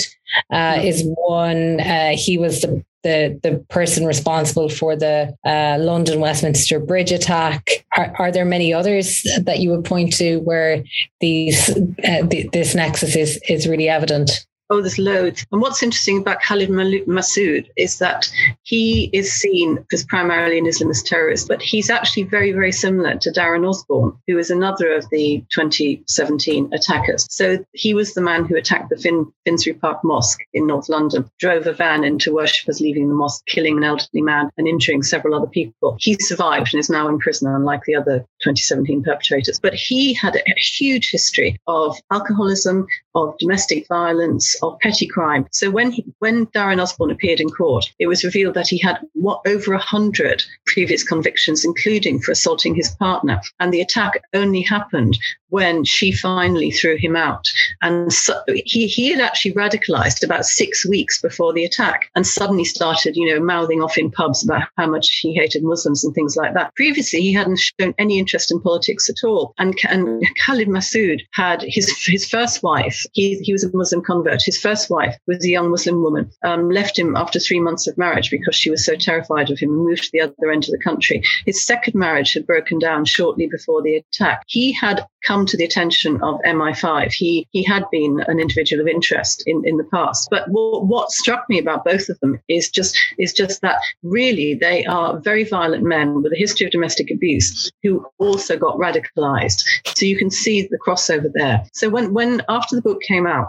uh, 0.52 0.78
is 0.82 1.02
one. 1.16 1.80
Uh, 1.80 2.12
he 2.16 2.38
was 2.38 2.60
the 2.60 2.84
the 3.04 3.38
the 3.42 3.64
person 3.68 4.04
responsible 4.04 4.68
for 4.68 4.96
the 4.96 5.34
uh, 5.44 5.78
London 5.80 6.20
Westminster 6.20 6.80
Bridge 6.80 7.12
attack. 7.12 7.84
Are, 7.96 8.12
are, 8.18 8.32
there 8.32 8.44
many 8.44 8.74
others 8.74 9.22
that 9.40 9.60
you 9.60 9.70
would 9.70 9.84
point 9.84 10.12
to 10.14 10.38
where 10.38 10.82
these 11.20 11.70
uh, 11.70 12.26
th- 12.26 12.50
this 12.52 12.74
nexus 12.74 13.16
is 13.16 13.40
is 13.48 13.68
really 13.68 13.88
evident? 13.88 14.46
Oh, 14.70 14.82
there's 14.82 14.98
loads. 14.98 15.46
And 15.50 15.62
what's 15.62 15.82
interesting 15.82 16.18
about 16.18 16.42
Khalid 16.42 16.68
Masood 16.68 17.68
is 17.76 17.98
that 17.98 18.30
he 18.64 19.08
is 19.14 19.32
seen 19.32 19.84
as 19.92 20.04
primarily 20.04 20.58
an 20.58 20.66
Islamist 20.66 21.06
terrorist, 21.06 21.48
but 21.48 21.62
he's 21.62 21.88
actually 21.88 22.24
very, 22.24 22.52
very 22.52 22.72
similar 22.72 23.16
to 23.16 23.30
Darren 23.30 23.66
Osborne, 23.66 24.12
who 24.26 24.36
is 24.36 24.50
another 24.50 24.92
of 24.92 25.08
the 25.10 25.42
2017 25.52 26.70
attackers. 26.74 27.26
So 27.30 27.64
he 27.72 27.94
was 27.94 28.12
the 28.12 28.20
man 28.20 28.44
who 28.44 28.56
attacked 28.56 28.90
the 28.90 28.98
fin- 28.98 29.32
Finsbury 29.46 29.74
Park 29.74 30.04
Mosque 30.04 30.40
in 30.52 30.66
North 30.66 30.90
London, 30.90 31.30
drove 31.38 31.66
a 31.66 31.72
van 31.72 32.04
into 32.04 32.34
worshippers 32.34 32.80
leaving 32.80 33.08
the 33.08 33.14
mosque, 33.14 33.46
killing 33.46 33.78
an 33.78 33.84
elderly 33.84 34.20
man 34.20 34.50
and 34.58 34.68
injuring 34.68 35.02
several 35.02 35.34
other 35.34 35.46
people. 35.46 35.96
He 35.98 36.16
survived 36.20 36.74
and 36.74 36.80
is 36.80 36.90
now 36.90 37.08
in 37.08 37.18
prison, 37.18 37.48
unlike 37.48 37.84
the 37.86 37.94
other 37.94 38.18
2017 38.42 39.02
perpetrators. 39.02 39.58
But 39.60 39.72
he 39.72 40.12
had 40.12 40.36
a 40.36 40.42
huge 40.60 41.10
history 41.10 41.58
of 41.66 41.96
alcoholism, 42.10 42.86
of 43.18 43.36
domestic 43.38 43.86
violence, 43.88 44.54
of 44.62 44.78
petty 44.80 45.06
crime. 45.06 45.46
So 45.52 45.70
when 45.70 45.90
he, 45.90 46.04
when 46.20 46.46
Darren 46.46 46.80
Osborne 46.80 47.10
appeared 47.10 47.40
in 47.40 47.50
court, 47.50 47.92
it 47.98 48.06
was 48.06 48.24
revealed 48.24 48.54
that 48.54 48.68
he 48.68 48.78
had 48.78 48.98
what 49.14 49.40
over 49.46 49.74
a 49.74 49.78
hundred 49.78 50.42
previous 50.66 51.02
convictions, 51.02 51.64
including 51.64 52.20
for 52.20 52.32
assaulting 52.32 52.74
his 52.74 52.90
partner. 52.96 53.40
And 53.60 53.72
the 53.72 53.80
attack 53.80 54.22
only 54.34 54.62
happened 54.62 55.18
when 55.50 55.84
she 55.84 56.12
finally 56.12 56.70
threw 56.70 56.96
him 56.96 57.16
out. 57.16 57.44
And 57.80 58.12
so 58.12 58.40
he, 58.64 58.86
he 58.86 59.10
had 59.10 59.20
actually 59.20 59.54
radicalized 59.54 60.22
about 60.22 60.44
six 60.44 60.86
weeks 60.86 61.20
before 61.20 61.52
the 61.52 61.64
attack 61.64 62.10
and 62.14 62.26
suddenly 62.26 62.64
started, 62.64 63.16
you 63.16 63.34
know, 63.34 63.42
mouthing 63.42 63.82
off 63.82 63.96
in 63.96 64.10
pubs 64.10 64.44
about 64.44 64.68
how 64.76 64.86
much 64.86 65.08
he 65.22 65.34
hated 65.34 65.62
Muslims 65.64 66.04
and 66.04 66.14
things 66.14 66.36
like 66.36 66.54
that. 66.54 66.74
Previously, 66.74 67.20
he 67.20 67.32
hadn't 67.32 67.58
shown 67.58 67.94
any 67.98 68.18
interest 68.18 68.52
in 68.52 68.60
politics 68.60 69.08
at 69.08 69.26
all. 69.26 69.54
And, 69.58 69.74
and 69.88 70.22
Khalid 70.44 70.68
Masood 70.68 71.22
had 71.32 71.62
his, 71.66 71.96
his 72.04 72.28
first 72.28 72.62
wife, 72.62 73.06
he, 73.12 73.38
he 73.38 73.52
was 73.52 73.64
a 73.64 73.76
Muslim 73.76 74.02
convert. 74.02 74.42
His 74.42 74.58
first 74.58 74.90
wife 74.90 75.16
was 75.26 75.44
a 75.44 75.48
young 75.48 75.70
Muslim 75.70 76.02
woman, 76.02 76.30
um, 76.44 76.70
left 76.70 76.98
him 76.98 77.16
after 77.16 77.38
three 77.38 77.60
months 77.60 77.86
of 77.86 77.98
marriage 77.98 78.30
because 78.30 78.56
she 78.56 78.70
was 78.70 78.84
so 78.84 78.94
terrified 78.96 79.50
of 79.50 79.58
him 79.58 79.70
and 79.70 79.84
moved 79.84 80.04
to 80.04 80.10
the 80.12 80.20
other 80.20 80.50
end 80.50 80.64
of 80.64 80.70
the 80.70 80.82
country. 80.82 81.22
His 81.46 81.64
second 81.64 81.94
marriage 81.94 82.32
had 82.32 82.46
broken 82.46 82.78
down 82.78 83.04
shortly 83.04 83.46
before 83.46 83.82
the 83.82 83.96
attack. 83.96 84.42
He 84.46 84.72
had 84.72 85.06
come 85.26 85.46
to 85.46 85.56
the 85.56 85.64
attention 85.64 86.20
of 86.22 86.40
MI5. 86.46 87.12
He 87.12 87.46
he 87.50 87.62
had 87.62 87.84
been 87.90 88.22
an 88.26 88.40
individual 88.40 88.80
of 88.80 88.88
interest 88.88 89.42
in, 89.46 89.62
in 89.64 89.76
the 89.76 89.84
past. 89.84 90.28
But 90.30 90.48
what, 90.48 90.86
what 90.86 91.10
struck 91.10 91.48
me 91.48 91.58
about 91.58 91.84
both 91.84 92.08
of 92.08 92.18
them 92.20 92.40
is 92.48 92.70
just 92.70 92.96
is 93.18 93.32
just 93.32 93.60
that 93.62 93.78
really 94.02 94.54
they 94.54 94.84
are 94.86 95.18
very 95.18 95.44
violent 95.44 95.84
men 95.84 96.22
with 96.22 96.32
a 96.32 96.36
history 96.36 96.66
of 96.66 96.72
domestic 96.72 97.10
abuse 97.10 97.70
who 97.82 98.06
also 98.18 98.56
got 98.56 98.76
radicalized. 98.76 99.62
So 99.96 100.06
you 100.06 100.16
can 100.16 100.30
see 100.30 100.62
the 100.62 100.78
crossover 100.86 101.30
there. 101.34 101.64
So 101.72 101.88
when 101.88 102.14
when 102.14 102.42
after 102.48 102.76
the 102.76 102.82
book 102.88 103.02
came 103.02 103.26
out, 103.26 103.48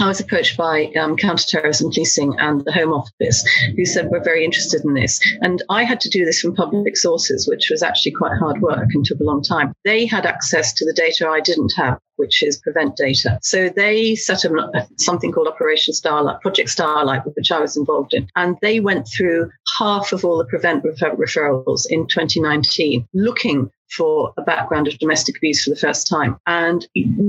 I 0.00 0.08
was 0.08 0.20
approached 0.20 0.56
by 0.56 0.86
um, 0.98 1.16
counterterrorism 1.16 1.90
policing 1.92 2.34
and 2.38 2.64
the 2.64 2.72
Home 2.72 2.92
Office, 2.92 3.46
who 3.76 3.84
said 3.84 4.08
we're 4.08 4.24
very 4.24 4.42
interested 4.44 4.82
in 4.84 4.94
this. 4.94 5.20
And 5.42 5.62
I 5.68 5.84
had 5.84 6.00
to 6.00 6.08
do 6.08 6.24
this 6.24 6.40
from 6.40 6.56
public 6.56 6.96
sources, 6.96 7.46
which 7.46 7.68
was 7.70 7.82
actually 7.82 8.12
quite 8.12 8.38
hard 8.38 8.60
work 8.62 8.88
and 8.94 9.04
took 9.04 9.20
a 9.20 9.24
long 9.24 9.42
time. 9.42 9.72
They 9.84 10.06
had 10.06 10.24
access 10.24 10.72
to 10.74 10.86
the 10.86 10.94
data 10.94 11.28
I 11.28 11.40
didn't 11.40 11.74
have. 11.76 11.98
Which 12.16 12.42
is 12.42 12.58
Prevent 12.58 12.96
Data. 12.96 13.38
So 13.42 13.68
they 13.68 14.14
set 14.14 14.44
up 14.44 14.52
something 14.98 15.32
called 15.32 15.48
Operation 15.48 15.94
Starlight, 15.94 16.40
Project 16.40 16.70
Starlight, 16.70 17.22
which 17.34 17.50
I 17.50 17.60
was 17.60 17.76
involved 17.76 18.14
in. 18.14 18.28
And 18.36 18.56
they 18.62 18.80
went 18.80 19.08
through 19.08 19.50
half 19.78 20.12
of 20.12 20.24
all 20.24 20.38
the 20.38 20.46
Prevent 20.46 20.84
refer- 20.84 21.16
referrals 21.16 21.86
in 21.88 22.06
2019, 22.06 23.06
looking 23.14 23.70
for 23.92 24.32
a 24.38 24.42
background 24.42 24.88
of 24.88 24.98
domestic 24.98 25.36
abuse 25.36 25.64
for 25.64 25.70
the 25.70 25.76
first 25.76 26.08
time. 26.08 26.38
And 26.46 26.86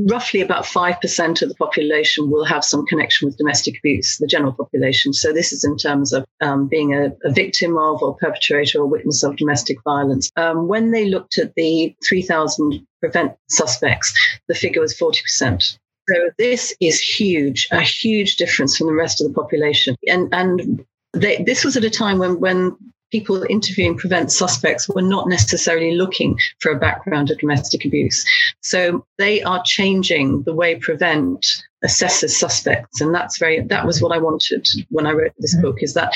roughly 0.10 0.42
about 0.42 0.66
5% 0.66 1.42
of 1.42 1.50
the 1.50 1.56
population 1.56 2.30
will 2.30 2.46
have 2.46 2.64
some 2.64 2.86
connection 2.86 3.28
with 3.28 3.38
domestic 3.38 3.78
abuse, 3.80 4.18
the 4.18 4.28
general 4.28 4.54
population. 4.54 5.14
So 5.14 5.34
this 5.34 5.52
is 5.52 5.64
in 5.64 5.78
terms 5.78 6.14
of 6.14 6.26
um, 6.42 6.68
being 6.68 6.94
a, 6.94 7.12
a, 7.24 7.32
victim 7.34 7.78
of 7.78 8.02
or 8.02 8.16
perpetrator 8.16 8.80
or 8.80 8.88
witness 8.88 9.24
of 9.24 9.36
domestic 9.36 9.78
violence. 9.84 10.30
Um, 10.36 10.68
when 10.68 10.92
they 10.92 11.06
looked 11.06 11.38
at 11.38 11.54
the 11.56 11.96
3,000 12.08 12.86
prevent 13.04 13.34
suspects, 13.50 14.14
the 14.48 14.56
figure 14.56 14.80
was 14.80 14.98
40%. 14.98 15.78
So 16.10 16.30
this 16.38 16.74
is 16.80 17.02
huge, 17.02 17.68
a 17.72 17.82
huge 17.82 18.38
difference 18.38 18.78
from 18.78 18.88
the 18.88 18.94
rest 18.94 19.20
of 19.20 19.28
the 19.28 19.34
population. 19.34 19.98
And, 20.08 20.34
and 20.34 20.86
they, 21.12 21.44
this 21.44 21.66
was 21.66 21.76
at 21.76 21.84
a 21.84 21.90
time 21.90 22.20
when, 22.20 22.40
when 22.40 22.78
people 23.12 23.44
interviewing 23.50 23.98
prevent 23.98 24.32
suspects 24.32 24.88
were 24.88 25.02
not 25.02 25.28
necessarily 25.28 25.96
looking 25.96 26.40
for 26.60 26.72
a 26.72 26.80
background 26.80 27.30
of 27.30 27.38
domestic 27.40 27.84
abuse. 27.84 28.26
So 28.62 29.06
they 29.18 29.44
are 29.44 29.62
changing 29.66 30.44
the 30.44 30.54
way 30.54 30.76
prevent 30.76 31.46
assesses 31.84 32.30
suspects. 32.32 33.02
And 33.02 33.14
that's 33.14 33.38
very 33.38 33.62
that 33.62 33.86
was 33.86 34.02
what 34.02 34.12
i 34.12 34.18
wanted 34.18 34.68
when 34.90 35.06
i 35.06 35.12
wrote 35.12 35.34
this 35.40 35.56
mm. 35.56 35.62
book 35.62 35.78
is 35.82 35.94
that 35.94 36.14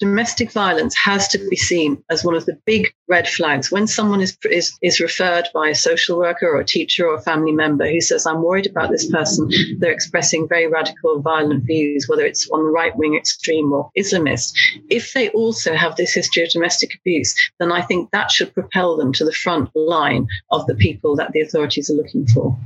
domestic 0.00 0.50
violence 0.50 0.94
has 0.96 1.28
to 1.28 1.38
be 1.50 1.56
seen 1.56 2.02
as 2.10 2.24
one 2.24 2.34
of 2.34 2.46
the 2.46 2.58
big 2.64 2.92
red 3.08 3.28
flags. 3.28 3.70
When 3.70 3.86
someone 3.86 4.20
is 4.20 4.36
is, 4.50 4.76
is 4.82 5.00
referred 5.00 5.48
by 5.52 5.68
a 5.68 5.74
social 5.74 6.18
worker 6.18 6.48
or 6.48 6.60
a 6.60 6.64
teacher 6.64 7.06
or 7.06 7.14
a 7.14 7.22
family 7.22 7.52
member 7.52 7.88
who 7.88 8.00
says 8.00 8.26
i'm 8.26 8.42
worried 8.42 8.66
about 8.66 8.90
this 8.90 9.10
person 9.10 9.50
they're 9.78 9.92
expressing 9.92 10.48
very 10.48 10.66
radical 10.66 11.20
violent 11.20 11.64
views 11.64 12.06
whether 12.08 12.24
it's 12.24 12.48
on 12.50 12.64
the 12.64 12.70
right 12.70 12.96
wing 12.96 13.16
extreme 13.16 13.72
or 13.72 13.90
islamist. 13.98 14.52
If 14.88 15.12
they 15.12 15.28
also 15.30 15.74
have 15.74 15.96
this 15.96 16.14
history 16.14 16.44
of 16.44 16.50
domestic 16.50 16.94
abuse 16.94 17.34
then 17.58 17.70
i 17.72 17.82
think 17.82 18.10
that 18.10 18.30
should 18.30 18.54
propel 18.54 18.96
them 18.96 19.12
to 19.12 19.24
the 19.24 19.32
front 19.32 19.70
line 19.74 20.26
of 20.50 20.66
the 20.66 20.74
people 20.74 21.16
that 21.16 21.32
the 21.32 21.40
authorities 21.40 21.90
are 21.90 21.94
looking 21.94 22.26
for 22.26 22.56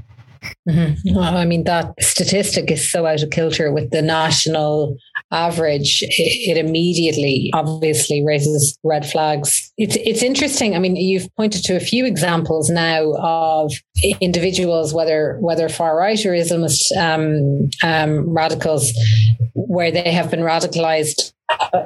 Mm-hmm. 0.68 1.14
Well, 1.14 1.36
I 1.36 1.44
mean, 1.44 1.64
that 1.64 1.94
statistic 2.00 2.70
is 2.70 2.90
so 2.90 3.06
out 3.06 3.22
of 3.22 3.30
kilter 3.30 3.72
with 3.72 3.90
the 3.90 4.02
national 4.02 4.96
average. 5.30 6.02
It, 6.02 6.56
it, 6.56 6.56
immediately, 6.56 7.50
obviously, 7.54 8.24
raises 8.24 8.78
red 8.84 9.08
flags. 9.08 9.72
It's 9.76 9.96
it's 9.96 10.22
interesting. 10.22 10.74
I 10.74 10.78
mean, 10.78 10.96
you've 10.96 11.28
pointed 11.36 11.62
to 11.64 11.76
a 11.76 11.80
few 11.80 12.06
examples 12.06 12.70
now 12.70 13.12
of 13.18 13.72
individuals, 14.20 14.94
whether 14.94 15.38
whether 15.40 15.68
far 15.68 15.96
right 15.96 16.24
or 16.24 16.32
Islamist 16.32 16.96
um, 16.96 17.70
um, 17.82 18.28
radicals, 18.28 18.92
where 19.54 19.90
they 19.90 20.12
have 20.12 20.30
been 20.30 20.40
radicalized 20.40 21.32
uh, 21.48 21.82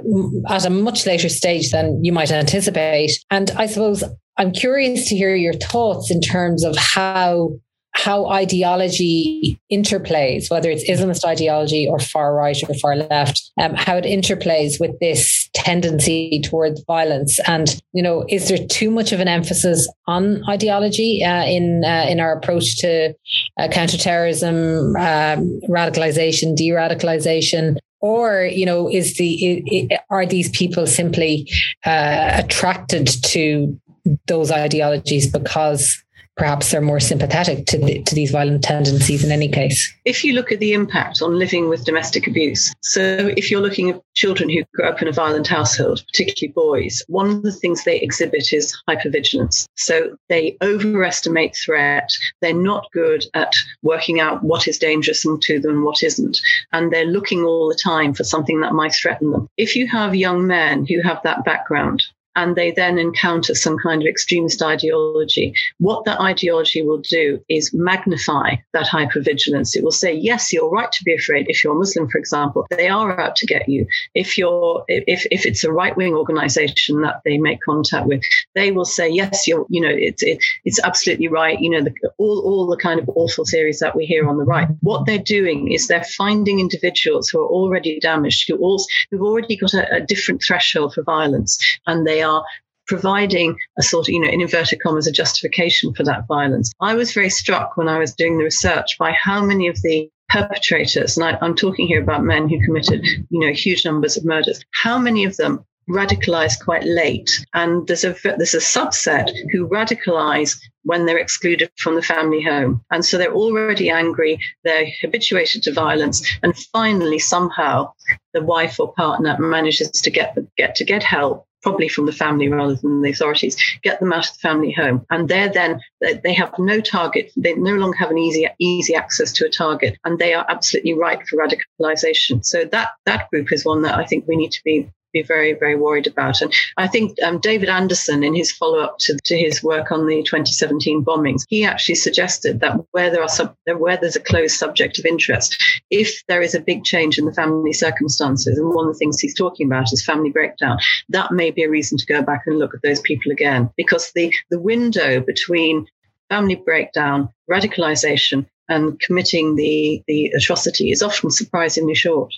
at 0.49 0.66
a 0.66 0.70
much 0.70 1.06
later 1.06 1.28
stage 1.28 1.70
than 1.70 2.04
you 2.04 2.12
might 2.12 2.30
anticipate. 2.30 3.12
And 3.30 3.50
I 3.52 3.66
suppose 3.66 4.04
I'm 4.37 4.52
curious 4.52 5.08
to 5.08 5.16
hear 5.16 5.34
your 5.34 5.54
thoughts 5.54 6.11
in 6.11 6.20
terms 6.20 6.64
of 6.64 6.76
how 6.76 7.50
how 7.94 8.26
ideology 8.26 9.58
interplays, 9.72 10.50
whether 10.50 10.68
it's 10.68 10.88
Islamist 10.90 11.24
ideology 11.24 11.86
or 11.88 12.00
far 12.00 12.34
right 12.34 12.60
or 12.68 12.74
far 12.74 12.96
left, 12.96 13.50
um, 13.60 13.74
how 13.74 13.96
it 13.96 14.04
interplays 14.04 14.80
with 14.80 14.98
this 15.00 15.48
tendency 15.54 16.42
towards 16.44 16.82
violence. 16.84 17.38
And 17.46 17.80
you 17.92 18.02
know, 18.02 18.26
is 18.28 18.48
there 18.48 18.58
too 18.58 18.90
much 18.90 19.12
of 19.12 19.20
an 19.20 19.28
emphasis 19.28 19.88
on 20.06 20.42
ideology 20.48 21.22
uh, 21.24 21.44
in 21.44 21.84
uh, 21.84 22.06
in 22.08 22.20
our 22.20 22.36
approach 22.36 22.76
to 22.78 23.14
uh, 23.58 23.68
counterterrorism, 23.68 24.96
um, 24.96 25.60
radicalization, 25.68 26.56
de-radicalization? 26.56 27.78
Or 28.00 28.42
you 28.42 28.66
know, 28.66 28.90
is 28.90 29.16
the 29.16 29.88
are 30.10 30.26
these 30.26 30.50
people 30.50 30.86
simply 30.86 31.48
uh, 31.86 32.32
attracted 32.34 33.06
to 33.06 33.80
those 34.26 34.50
ideologies 34.50 35.30
because 35.30 36.04
perhaps 36.37 36.71
they're 36.71 36.81
more 36.81 37.00
sympathetic 37.00 37.67
to, 37.67 37.79
the, 37.79 38.03
to 38.03 38.14
these 38.14 38.31
violent 38.31 38.62
tendencies 38.62 39.25
in 39.25 39.31
any 39.31 39.49
case. 39.49 39.93
If 40.05 40.25
you 40.25 40.33
look 40.33 40.53
at 40.53 40.61
the 40.61 40.73
impact 40.73 41.23
on 41.23 41.38
living 41.38 41.69
with 41.69 41.85
domestic 41.85 42.26
abuse, 42.26 42.73
so 42.83 43.33
if 43.37 43.50
you're 43.50 43.61
looking 43.61 43.91
at 43.91 44.03
children 44.14 44.49
who 44.49 44.62
grow 44.75 44.88
up 44.88 45.03
in 45.03 45.09
a 45.09 45.12
violent 45.12 45.47
household, 45.47 46.05
particularly 46.07 46.53
boys, 46.53 47.03
one 47.09 47.31
of 47.31 47.43
the 47.43 47.53
things 47.53 47.85
they 47.85 48.00
exhibit 48.00 48.53
is 48.53 48.76
hypervigilance. 48.88 49.67
So 49.76 50.17
they 50.29 50.57
overestimate 50.62 51.57
threat. 51.57 52.11
They're 52.41 52.53
not 52.53 52.91
good 52.93 53.25
at 53.35 53.53
working 53.83 54.21
out 54.21 54.43
what 54.43 54.69
is 54.69 54.79
dangerous 54.79 55.23
to 55.23 55.61
them 55.61 55.71
and 55.71 55.85
what 55.85 56.03
isn't. 56.03 56.38
And 56.73 56.93
they're 56.93 57.05
looking 57.05 57.45
all 57.45 57.69
the 57.69 57.79
time 57.83 58.12
for 58.14 58.25
something 58.25 58.61
that 58.61 58.75
might 58.75 58.95
threaten 58.95 59.31
them. 59.31 59.49
If 59.57 59.75
you 59.76 59.87
have 59.88 60.14
young 60.14 60.47
men 60.47 60.87
who 60.87 61.00
have 61.03 61.21
that 61.25 61.45
background, 61.45 62.03
and 62.37 62.57
they 62.57 62.71
then 62.73 62.99
encounter 62.99 63.55
some 63.55 63.76
kind 63.79 64.03
of 64.03 64.09
extremist 64.09 64.62
ideology, 64.62 65.55
what 65.79 66.05
that 66.05 66.21
ideology 66.21 66.83
will 66.83 66.99
do 66.99 67.41
is 67.49 67.73
magnify 67.73 68.57
that 68.73 68.87
hypervigilance. 68.87 69.76
It 69.76 69.85
will 69.85 69.93
say, 69.93 70.12
yes, 70.12 70.53
you're 70.53 70.71
right 70.71 70.91
to 70.91 71.05
be 71.05 71.14
afraid. 71.14 71.47
If 71.49 71.62
you're 71.62 71.75
a 71.75 71.79
Muslim, 71.79 72.09
for 72.09 72.19
example, 72.19 72.67
they 72.71 72.88
are 72.88 73.21
out 73.21 73.37
to 73.37 73.47
get 73.47 73.69
you. 73.69 73.87
If 74.14 74.37
you're, 74.37 74.85
if, 74.88 75.26
if 75.31 75.47
it's 75.47 75.64
a 75.64 75.73
right 75.73 75.97
wing 75.97 76.14
organization 76.14 77.03
that 77.03 77.21
they 77.25 77.38
make 77.38 77.59
contact 77.64 78.07
with, 78.07 78.23
they 78.55 78.73
will 78.73 78.85
say, 78.85 79.09
yes, 79.09 79.47
you're, 79.47 79.67
you 79.69 79.81
know, 79.81 79.93
it's, 79.93 80.23
it, 80.23 80.38
it's 80.64 80.81
absolutely 80.83 81.29
right. 81.29 81.61
You 81.61 81.71
know, 81.71 81.83
the, 81.83 81.95
all, 82.19 82.41
all 82.45 82.67
the 82.67 82.76
kind 82.76 82.99
of 82.99 83.09
awful 83.11 83.45
theories 83.45 83.79
that 83.79 83.95
we 83.95 84.07
hear 84.07 84.29
on 84.29 84.38
the 84.38 84.45
right. 84.45 84.69
What 84.81 85.07
they're 85.07 85.19
doing 85.19 85.73
is 85.73 85.87
they're 85.87 86.05
finding 86.05 86.59
individuals 86.59 87.29
who 87.29 87.41
are 87.41 87.49
already 87.49 88.00
damaged, 88.00 88.49
who 88.49 88.57
also, 88.57 88.87
who've 89.11 89.23
already 89.23 89.57
got 89.57 89.75
a, 89.75 89.97
a 89.97 90.00
different 90.00 90.43
threshold 90.43 90.95
for 90.95 91.03
violence, 91.03 91.59
and 91.87 92.07
they 92.07 92.24
are 92.25 92.45
providing 92.87 93.57
a 93.78 93.83
sort 93.83 94.09
of, 94.09 94.12
you 94.12 94.21
know, 94.21 94.28
in 94.28 94.40
inverted 94.40 94.81
commas, 94.83 95.07
a 95.07 95.12
justification 95.12 95.95
for 95.95 96.02
that 96.04 96.26
violence. 96.26 96.73
I 96.81 96.95
was 96.95 97.12
very 97.12 97.31
struck 97.31 97.76
when 97.76 97.88
I 97.88 97.99
was 97.99 98.14
doing 98.14 98.38
the 98.38 98.45
research 98.45 98.99
by 98.99 99.12
how 99.12 99.43
many 99.43 99.69
of 99.69 99.81
the 99.83 100.09
perpetrators, 100.28 101.16
and 101.16 101.25
I, 101.25 101.38
I'm 101.40 101.54
talking 101.54 101.87
here 101.87 102.02
about 102.02 102.25
men 102.25 102.49
who 102.49 102.64
committed, 102.64 103.04
you 103.31 103.40
know, 103.40 103.52
huge 103.52 103.85
numbers 103.85 104.16
of 104.16 104.25
murders, 104.25 104.61
how 104.73 104.99
many 104.99 105.25
of 105.25 105.37
them 105.37 105.64
radicalize 105.88 106.59
quite 106.62 106.85
late? 106.85 107.31
And 107.52 107.87
there's 107.87 108.04
a 108.04 108.14
there's 108.25 108.54
a 108.54 108.59
subset 108.59 109.31
who 109.52 109.69
radicalize 109.69 110.59
when 110.83 111.07
they're 111.07 111.19
excluded 111.19 111.71
from 111.76 111.95
the 111.95 112.02
family 112.02 112.43
home. 112.43 112.83
And 112.90 113.04
so 113.04 113.19
they're 113.19 113.33
already 113.33 113.90
angry 113.90 114.38
they're 114.64 114.87
habituated 115.00 115.62
to 115.64 115.73
violence 115.73 116.26
and 116.43 116.57
finally 116.57 117.19
somehow 117.19 117.93
the 118.33 118.43
wife 118.43 118.81
or 118.81 118.93
partner 118.95 119.37
manages 119.38 119.90
to 119.90 120.11
get 120.11 120.37
get 120.57 120.75
to 120.76 120.85
get 120.85 121.02
help 121.02 121.47
probably 121.64 121.88
from 121.88 122.06
the 122.06 122.12
family 122.12 122.49
rather 122.49 122.76
than 122.76 123.00
the 123.00 123.11
authorities, 123.11 123.56
get 123.83 123.99
them 123.99 124.12
out 124.12 124.28
of 124.28 124.35
the 124.35 124.38
family 124.38 124.71
home. 124.71 125.04
And 125.11 125.28
they're 125.28 125.49
then, 125.49 125.80
they 126.00 126.35
have 126.35 126.52
no 126.59 126.80
target. 126.80 127.33
They 127.37 127.54
no 127.54 127.73
longer 127.73 127.97
have 127.97 128.11
an 128.11 128.18
easy, 128.18 128.47
easy 128.59 128.94
access 128.94 129.33
to 129.33 129.47
a 129.47 129.50
target. 129.50 129.99
And 130.04 130.18
they 130.18 130.35
are 130.35 130.47
absolutely 130.49 130.92
ripe 130.92 131.23
for 131.26 131.38
radicalization. 131.38 132.44
So 132.44 132.64
that, 132.66 132.90
that 133.06 133.30
group 133.30 133.50
is 133.50 133.64
one 133.64 133.83
that 133.83 133.99
I 133.99 134.04
think 134.04 134.28
we 134.28 134.37
need 134.37 134.52
to 134.52 134.61
be 134.62 134.90
be 135.14 135.23
very, 135.23 135.54
very 135.54 135.76
worried 135.76 136.06
about. 136.06 136.42
And 136.42 136.52
I 136.76 136.87
think 136.87 137.16
um, 137.23 137.38
David 137.38 137.71
Anderson, 137.71 138.23
in 138.23 138.35
his 138.35 138.52
follow 138.52 138.80
up 138.80 138.99
to, 139.00 139.16
to 139.25 139.38
his 139.38 139.62
work 139.62 139.90
on 139.90 140.06
the 140.06 140.23
2017 140.23 141.02
bombings, 141.02 141.44
he 141.49 141.64
actually 141.64 141.94
suggested 141.94 142.61
that 142.61 142.76
where 142.90 143.11
there 143.11 143.23
are 143.23 143.28
sub, 143.28 143.56
where 143.78 143.97
there's 143.97 144.16
a 144.16 144.21
closed 144.21 144.56
subject 144.56 144.99
of 144.99 145.06
interest, 145.06 145.56
if 145.90 146.23
there 146.28 146.42
is 146.42 146.54
a 146.54 146.61
big 146.61 146.85
change 146.85 147.16
in 147.16 147.25
the 147.25 147.33
family 147.33 147.73
circumstances, 147.73 148.59
and 148.59 148.75
one 148.75 148.87
of 148.87 148.92
the 148.92 148.99
things 148.99 149.21
he's 149.21 149.35
talking 149.35 149.66
about 149.66 149.92
is 149.92 150.04
family 150.04 150.30
breakdown, 150.30 150.78
that 151.09 151.33
may 151.33 151.50
be 151.50 151.62
a 151.62 151.71
reason 151.71 151.97
to 151.97 152.06
go 152.06 152.21
back 152.21 152.42
and 152.47 152.59
look 152.59 152.75
at 152.75 152.83
those 152.83 153.00
people 153.00 153.33
again, 153.33 153.71
because 153.76 154.12
the 154.14 154.33
the 154.50 154.61
window 154.61 155.21
between 155.21 155.87
family 156.28 156.56
breakdown, 156.56 157.28
radicalization, 157.50 158.47
and 158.68 158.99
committing 159.00 159.54
the 159.54 160.02
the 160.09 160.33
atrocity 160.37 160.90
is 160.90 161.02
often 161.02 161.30
surprisingly 161.30 161.94
short. 161.94 162.33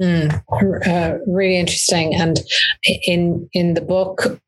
Mm, 0.00 0.42
uh, 0.86 1.18
really 1.26 1.58
interesting. 1.58 2.14
And 2.14 2.40
in 3.06 3.48
in 3.52 3.74
the 3.74 3.80
book, 3.80 4.40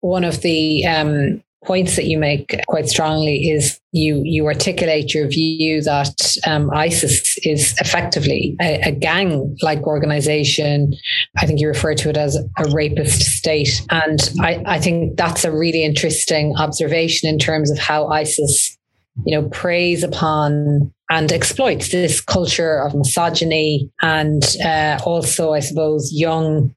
one 0.00 0.24
of 0.24 0.42
the 0.42 0.84
um, 0.86 1.42
points 1.66 1.96
that 1.96 2.06
you 2.06 2.16
make 2.18 2.58
quite 2.68 2.88
strongly 2.88 3.48
is 3.48 3.80
you 3.92 4.22
you 4.24 4.46
articulate 4.46 5.12
your 5.12 5.26
view 5.26 5.82
that 5.82 6.36
um, 6.46 6.70
ISIS 6.70 7.38
is 7.42 7.74
effectively 7.80 8.56
a, 8.60 8.80
a 8.88 8.92
gang 8.92 9.56
like 9.62 9.86
organization. 9.86 10.94
I 11.38 11.46
think 11.46 11.60
you 11.60 11.68
refer 11.68 11.94
to 11.94 12.08
it 12.08 12.16
as 12.16 12.36
a 12.36 12.70
rapist 12.72 13.22
state, 13.22 13.82
and 13.90 14.18
I, 14.40 14.62
I 14.66 14.80
think 14.80 15.16
that's 15.16 15.44
a 15.44 15.52
really 15.52 15.84
interesting 15.84 16.54
observation 16.56 17.28
in 17.28 17.38
terms 17.38 17.70
of 17.70 17.78
how 17.78 18.08
ISIS 18.08 18.75
you 19.24 19.36
know, 19.36 19.48
preys 19.48 20.02
upon 20.02 20.92
and 21.08 21.32
exploits 21.32 21.90
this 21.90 22.20
culture 22.20 22.78
of 22.78 22.94
misogyny 22.94 23.90
and 24.02 24.56
uh, 24.64 24.98
also, 25.04 25.52
I 25.52 25.60
suppose, 25.60 26.12
young 26.12 26.74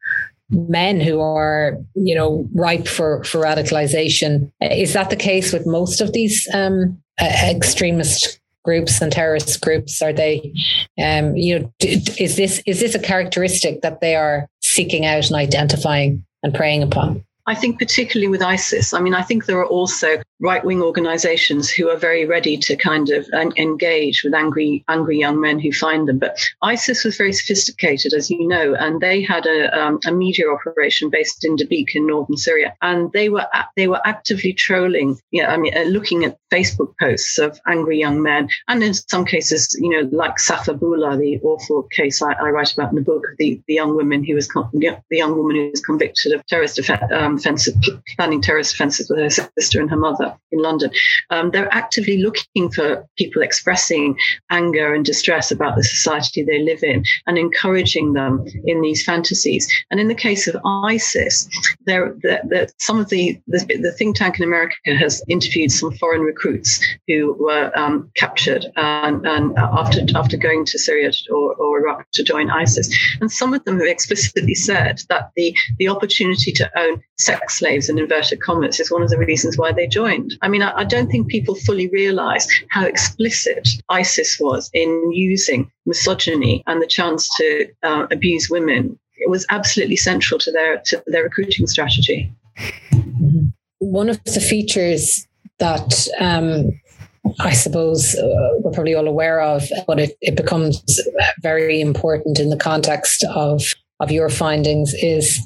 men 0.51 1.00
who 1.00 1.19
are, 1.19 1.77
you 1.96 2.15
know, 2.15 2.48
ripe 2.53 2.88
for, 2.88 3.24
for 3.24 3.39
radicalization. 3.39 4.51
Is 4.62 4.93
that 4.93 5.10
the 5.10 5.15
case 5.15 5.51
with 5.51 5.67
most 5.67 6.01
of 6.01 6.13
these 6.13 6.48
um, 6.53 7.01
extremist 7.19 8.39
groups 8.63 9.01
and 9.01 9.12
terrorist 9.12 9.62
groups? 9.62 10.01
Are 10.01 10.13
they, 10.13 10.53
um, 11.01 11.36
you 11.36 11.60
know, 11.60 11.74
is 11.79 12.36
this 12.36 12.62
is 12.65 12.79
this 12.79 12.96
a 12.96 13.00
characteristic 13.00 13.81
that 13.81 14.01
they 14.01 14.15
are 14.15 14.48
seeking 14.62 15.05
out 15.05 15.27
and 15.27 15.36
identifying 15.36 16.25
and 16.43 16.53
preying 16.53 16.84
upon? 16.84 17.24
I 17.46 17.55
think 17.55 17.79
particularly 17.79 18.27
with 18.27 18.41
ISIS, 18.41 18.93
I 18.93 19.01
mean, 19.01 19.13
I 19.13 19.24
think 19.24 19.46
there 19.46 19.60
are 19.60 19.65
also 19.65 20.22
right 20.39 20.63
wing 20.63 20.81
organizations 20.81 21.69
who 21.69 21.89
are 21.89 21.98
very 21.98 22.25
ready 22.25 22.58
to 22.58 22.75
kind 22.75 23.10
of 23.10 23.27
engage 23.58 24.24
with 24.24 24.34
angry, 24.34 24.84
angry 24.88 25.17
young 25.17 25.41
men 25.41 25.60
who 25.60 25.72
find 25.72 26.08
them. 26.08 26.19
But 26.19 26.38
ISIS 26.62 27.03
was 27.03 27.17
very 27.17 27.34
sophisticated, 27.34 28.13
as 28.13 28.29
you 28.29 28.48
know, 28.48 28.75
and 28.75 29.01
they 29.01 29.22
had 29.22 29.46
a, 29.46 29.77
um, 29.77 30.00
a 30.05 30.12
media 30.12 30.46
operation 30.50 31.10
based 31.10 31.43
in 31.43 31.58
Dabiq 31.58 31.96
in 31.96 32.08
northern 32.08 32.38
Syria, 32.38 32.75
and 32.81 33.12
they 33.12 33.29
were 33.29 33.48
they 33.75 33.88
were 33.88 34.01
actively 34.05 34.53
trolling. 34.53 35.19
Yeah, 35.31 35.51
I 35.51 35.58
mean, 35.58 35.75
uh, 35.75 35.84
looking 35.84 36.25
at 36.25 36.38
Facebook 36.51 36.93
posts 37.00 37.38
of 37.38 37.60
angry 37.67 38.00
young 38.00 38.22
men, 38.22 38.50
and 38.67 38.84
in 38.84 38.93
some 38.93 39.25
cases, 39.25 39.75
you 39.79 39.89
know, 39.89 40.08
like 40.12 40.38
Safaa 40.38 40.79
Boular, 40.79 41.17
the 41.17 41.39
awful 41.43 41.84
case 41.84 42.22
I, 42.22 42.34
I 42.34 42.50
write 42.50 42.74
about 42.74 42.89
in 42.89 42.96
the 42.96 43.01
book, 43.01 43.25
the, 43.38 43.60
the 43.67 43.74
young 43.74 43.96
woman 43.96 44.24
who 44.24 44.36
was 44.36 44.48
con- 44.48 44.69
the 44.74 45.01
young 45.10 45.36
woman 45.36 45.55
who 45.55 45.72
was 45.72 45.81
convicted 45.81 46.34
of 46.34 46.46
terrorist 46.46 46.79
um, 47.12 47.38
planning 48.15 48.41
terrorist 48.41 48.74
offences 48.74 49.10
with 49.10 49.19
her 49.19 49.29
sister 49.29 49.79
and 49.79 49.89
her 49.89 49.98
mother 49.98 50.36
in 50.51 50.62
London. 50.62 50.91
Um, 51.29 51.51
they're 51.51 51.74
actively 51.74 52.17
looking 52.17 52.72
for 52.72 53.08
people 53.17 53.41
expressing 53.41 54.17
anger 54.50 54.93
and 54.93 55.05
distress 55.05 55.51
about 55.51 55.75
the 55.75 55.84
society 55.84 56.43
they 56.43 56.63
live 56.63 56.84
in 56.84 57.03
and 57.27 57.38
encouraging 57.38 58.13
them 58.13 58.46
in 58.65 58.81
these 58.81 59.03
fantasies. 59.03 59.67
And 59.91 60.00
in 60.00 60.08
the 60.08 60.15
case 60.15 60.48
of 60.48 60.58
ISIS, 60.65 61.48
there, 61.86 62.15
some 62.77 63.00
of 63.00 63.10
the, 63.10 63.39
the, 63.48 63.60
the 63.81 63.93
think 63.98 64.15
tank 64.15 64.39
in 64.39 64.46
America 64.46 64.75
has 64.86 65.24
interviewed 65.27 65.72
some 65.72 65.91
foreign 65.93 66.22
recruits 66.22 66.79
who 67.08 67.36
were 67.39 67.72
um, 67.77 68.10
captured 68.15 68.65
and, 68.75 69.25
and, 69.25 69.58
after 69.58 70.01
after 70.15 70.38
going 70.38 70.65
to 70.65 70.79
Syria 70.79 71.12
or, 71.31 71.53
or 71.55 71.79
Iraq 71.79 72.05
to 72.13 72.24
join 72.24 72.50
ISIS, 72.50 72.89
and 73.22 73.31
some 73.31 73.53
of 73.53 73.63
them 73.65 73.79
have 73.79 73.88
explicitly 73.88 74.55
said 74.55 75.01
that 75.10 75.31
the 75.36 75.55
the 75.77 75.88
opportunity 75.88 76.51
to 76.53 76.69
own 76.77 77.01
sex 77.19 77.59
slaves 77.59 77.89
in 77.89 77.99
inverted 77.99 78.41
commas 78.41 78.79
is 78.79 78.89
one 78.89 79.03
of 79.03 79.09
the 79.09 79.17
reasons 79.17 79.57
why 79.57 79.71
they 79.71 79.85
joined. 79.85 80.38
I 80.41 80.47
mean, 80.47 80.61
I, 80.61 80.73
I 80.77 80.83
don't 80.85 81.11
think 81.11 81.27
people 81.27 81.53
fully 81.53 81.88
realize 81.89 82.47
how 82.69 82.85
explicit 82.85 83.67
ISIS 83.89 84.39
was 84.39 84.69
in 84.73 85.11
using 85.11 85.69
misogyny 85.85 86.63
and 86.65 86.81
the 86.81 86.88
chance 86.88 87.29
to 87.38 87.67
uh, 87.83 88.07
abuse 88.09 88.49
women. 88.49 88.97
It 89.17 89.29
was 89.29 89.45
absolutely 89.49 89.97
central 89.97 90.39
to 90.39 90.51
their 90.51 90.81
to 90.85 91.03
their 91.07 91.23
recruiting 91.23 91.67
strategy. 91.67 92.31
One 93.79 94.09
of 94.09 94.23
the 94.23 94.39
features 94.39 95.27
that 95.59 96.07
um, 96.19 96.71
I 97.41 97.51
suppose 97.51 98.15
uh, 98.15 98.59
we're 98.59 98.71
probably 98.71 98.95
all 98.95 99.07
aware 99.07 99.41
of, 99.41 99.63
but 99.88 99.99
it, 99.99 100.17
it 100.21 100.38
becomes 100.38 100.81
very 101.41 101.81
important 101.81 102.39
in 102.39 102.49
the 102.49 102.57
context 102.57 103.25
of 103.25 103.61
of 103.99 104.09
your 104.09 104.29
findings 104.29 104.93
is 104.93 105.38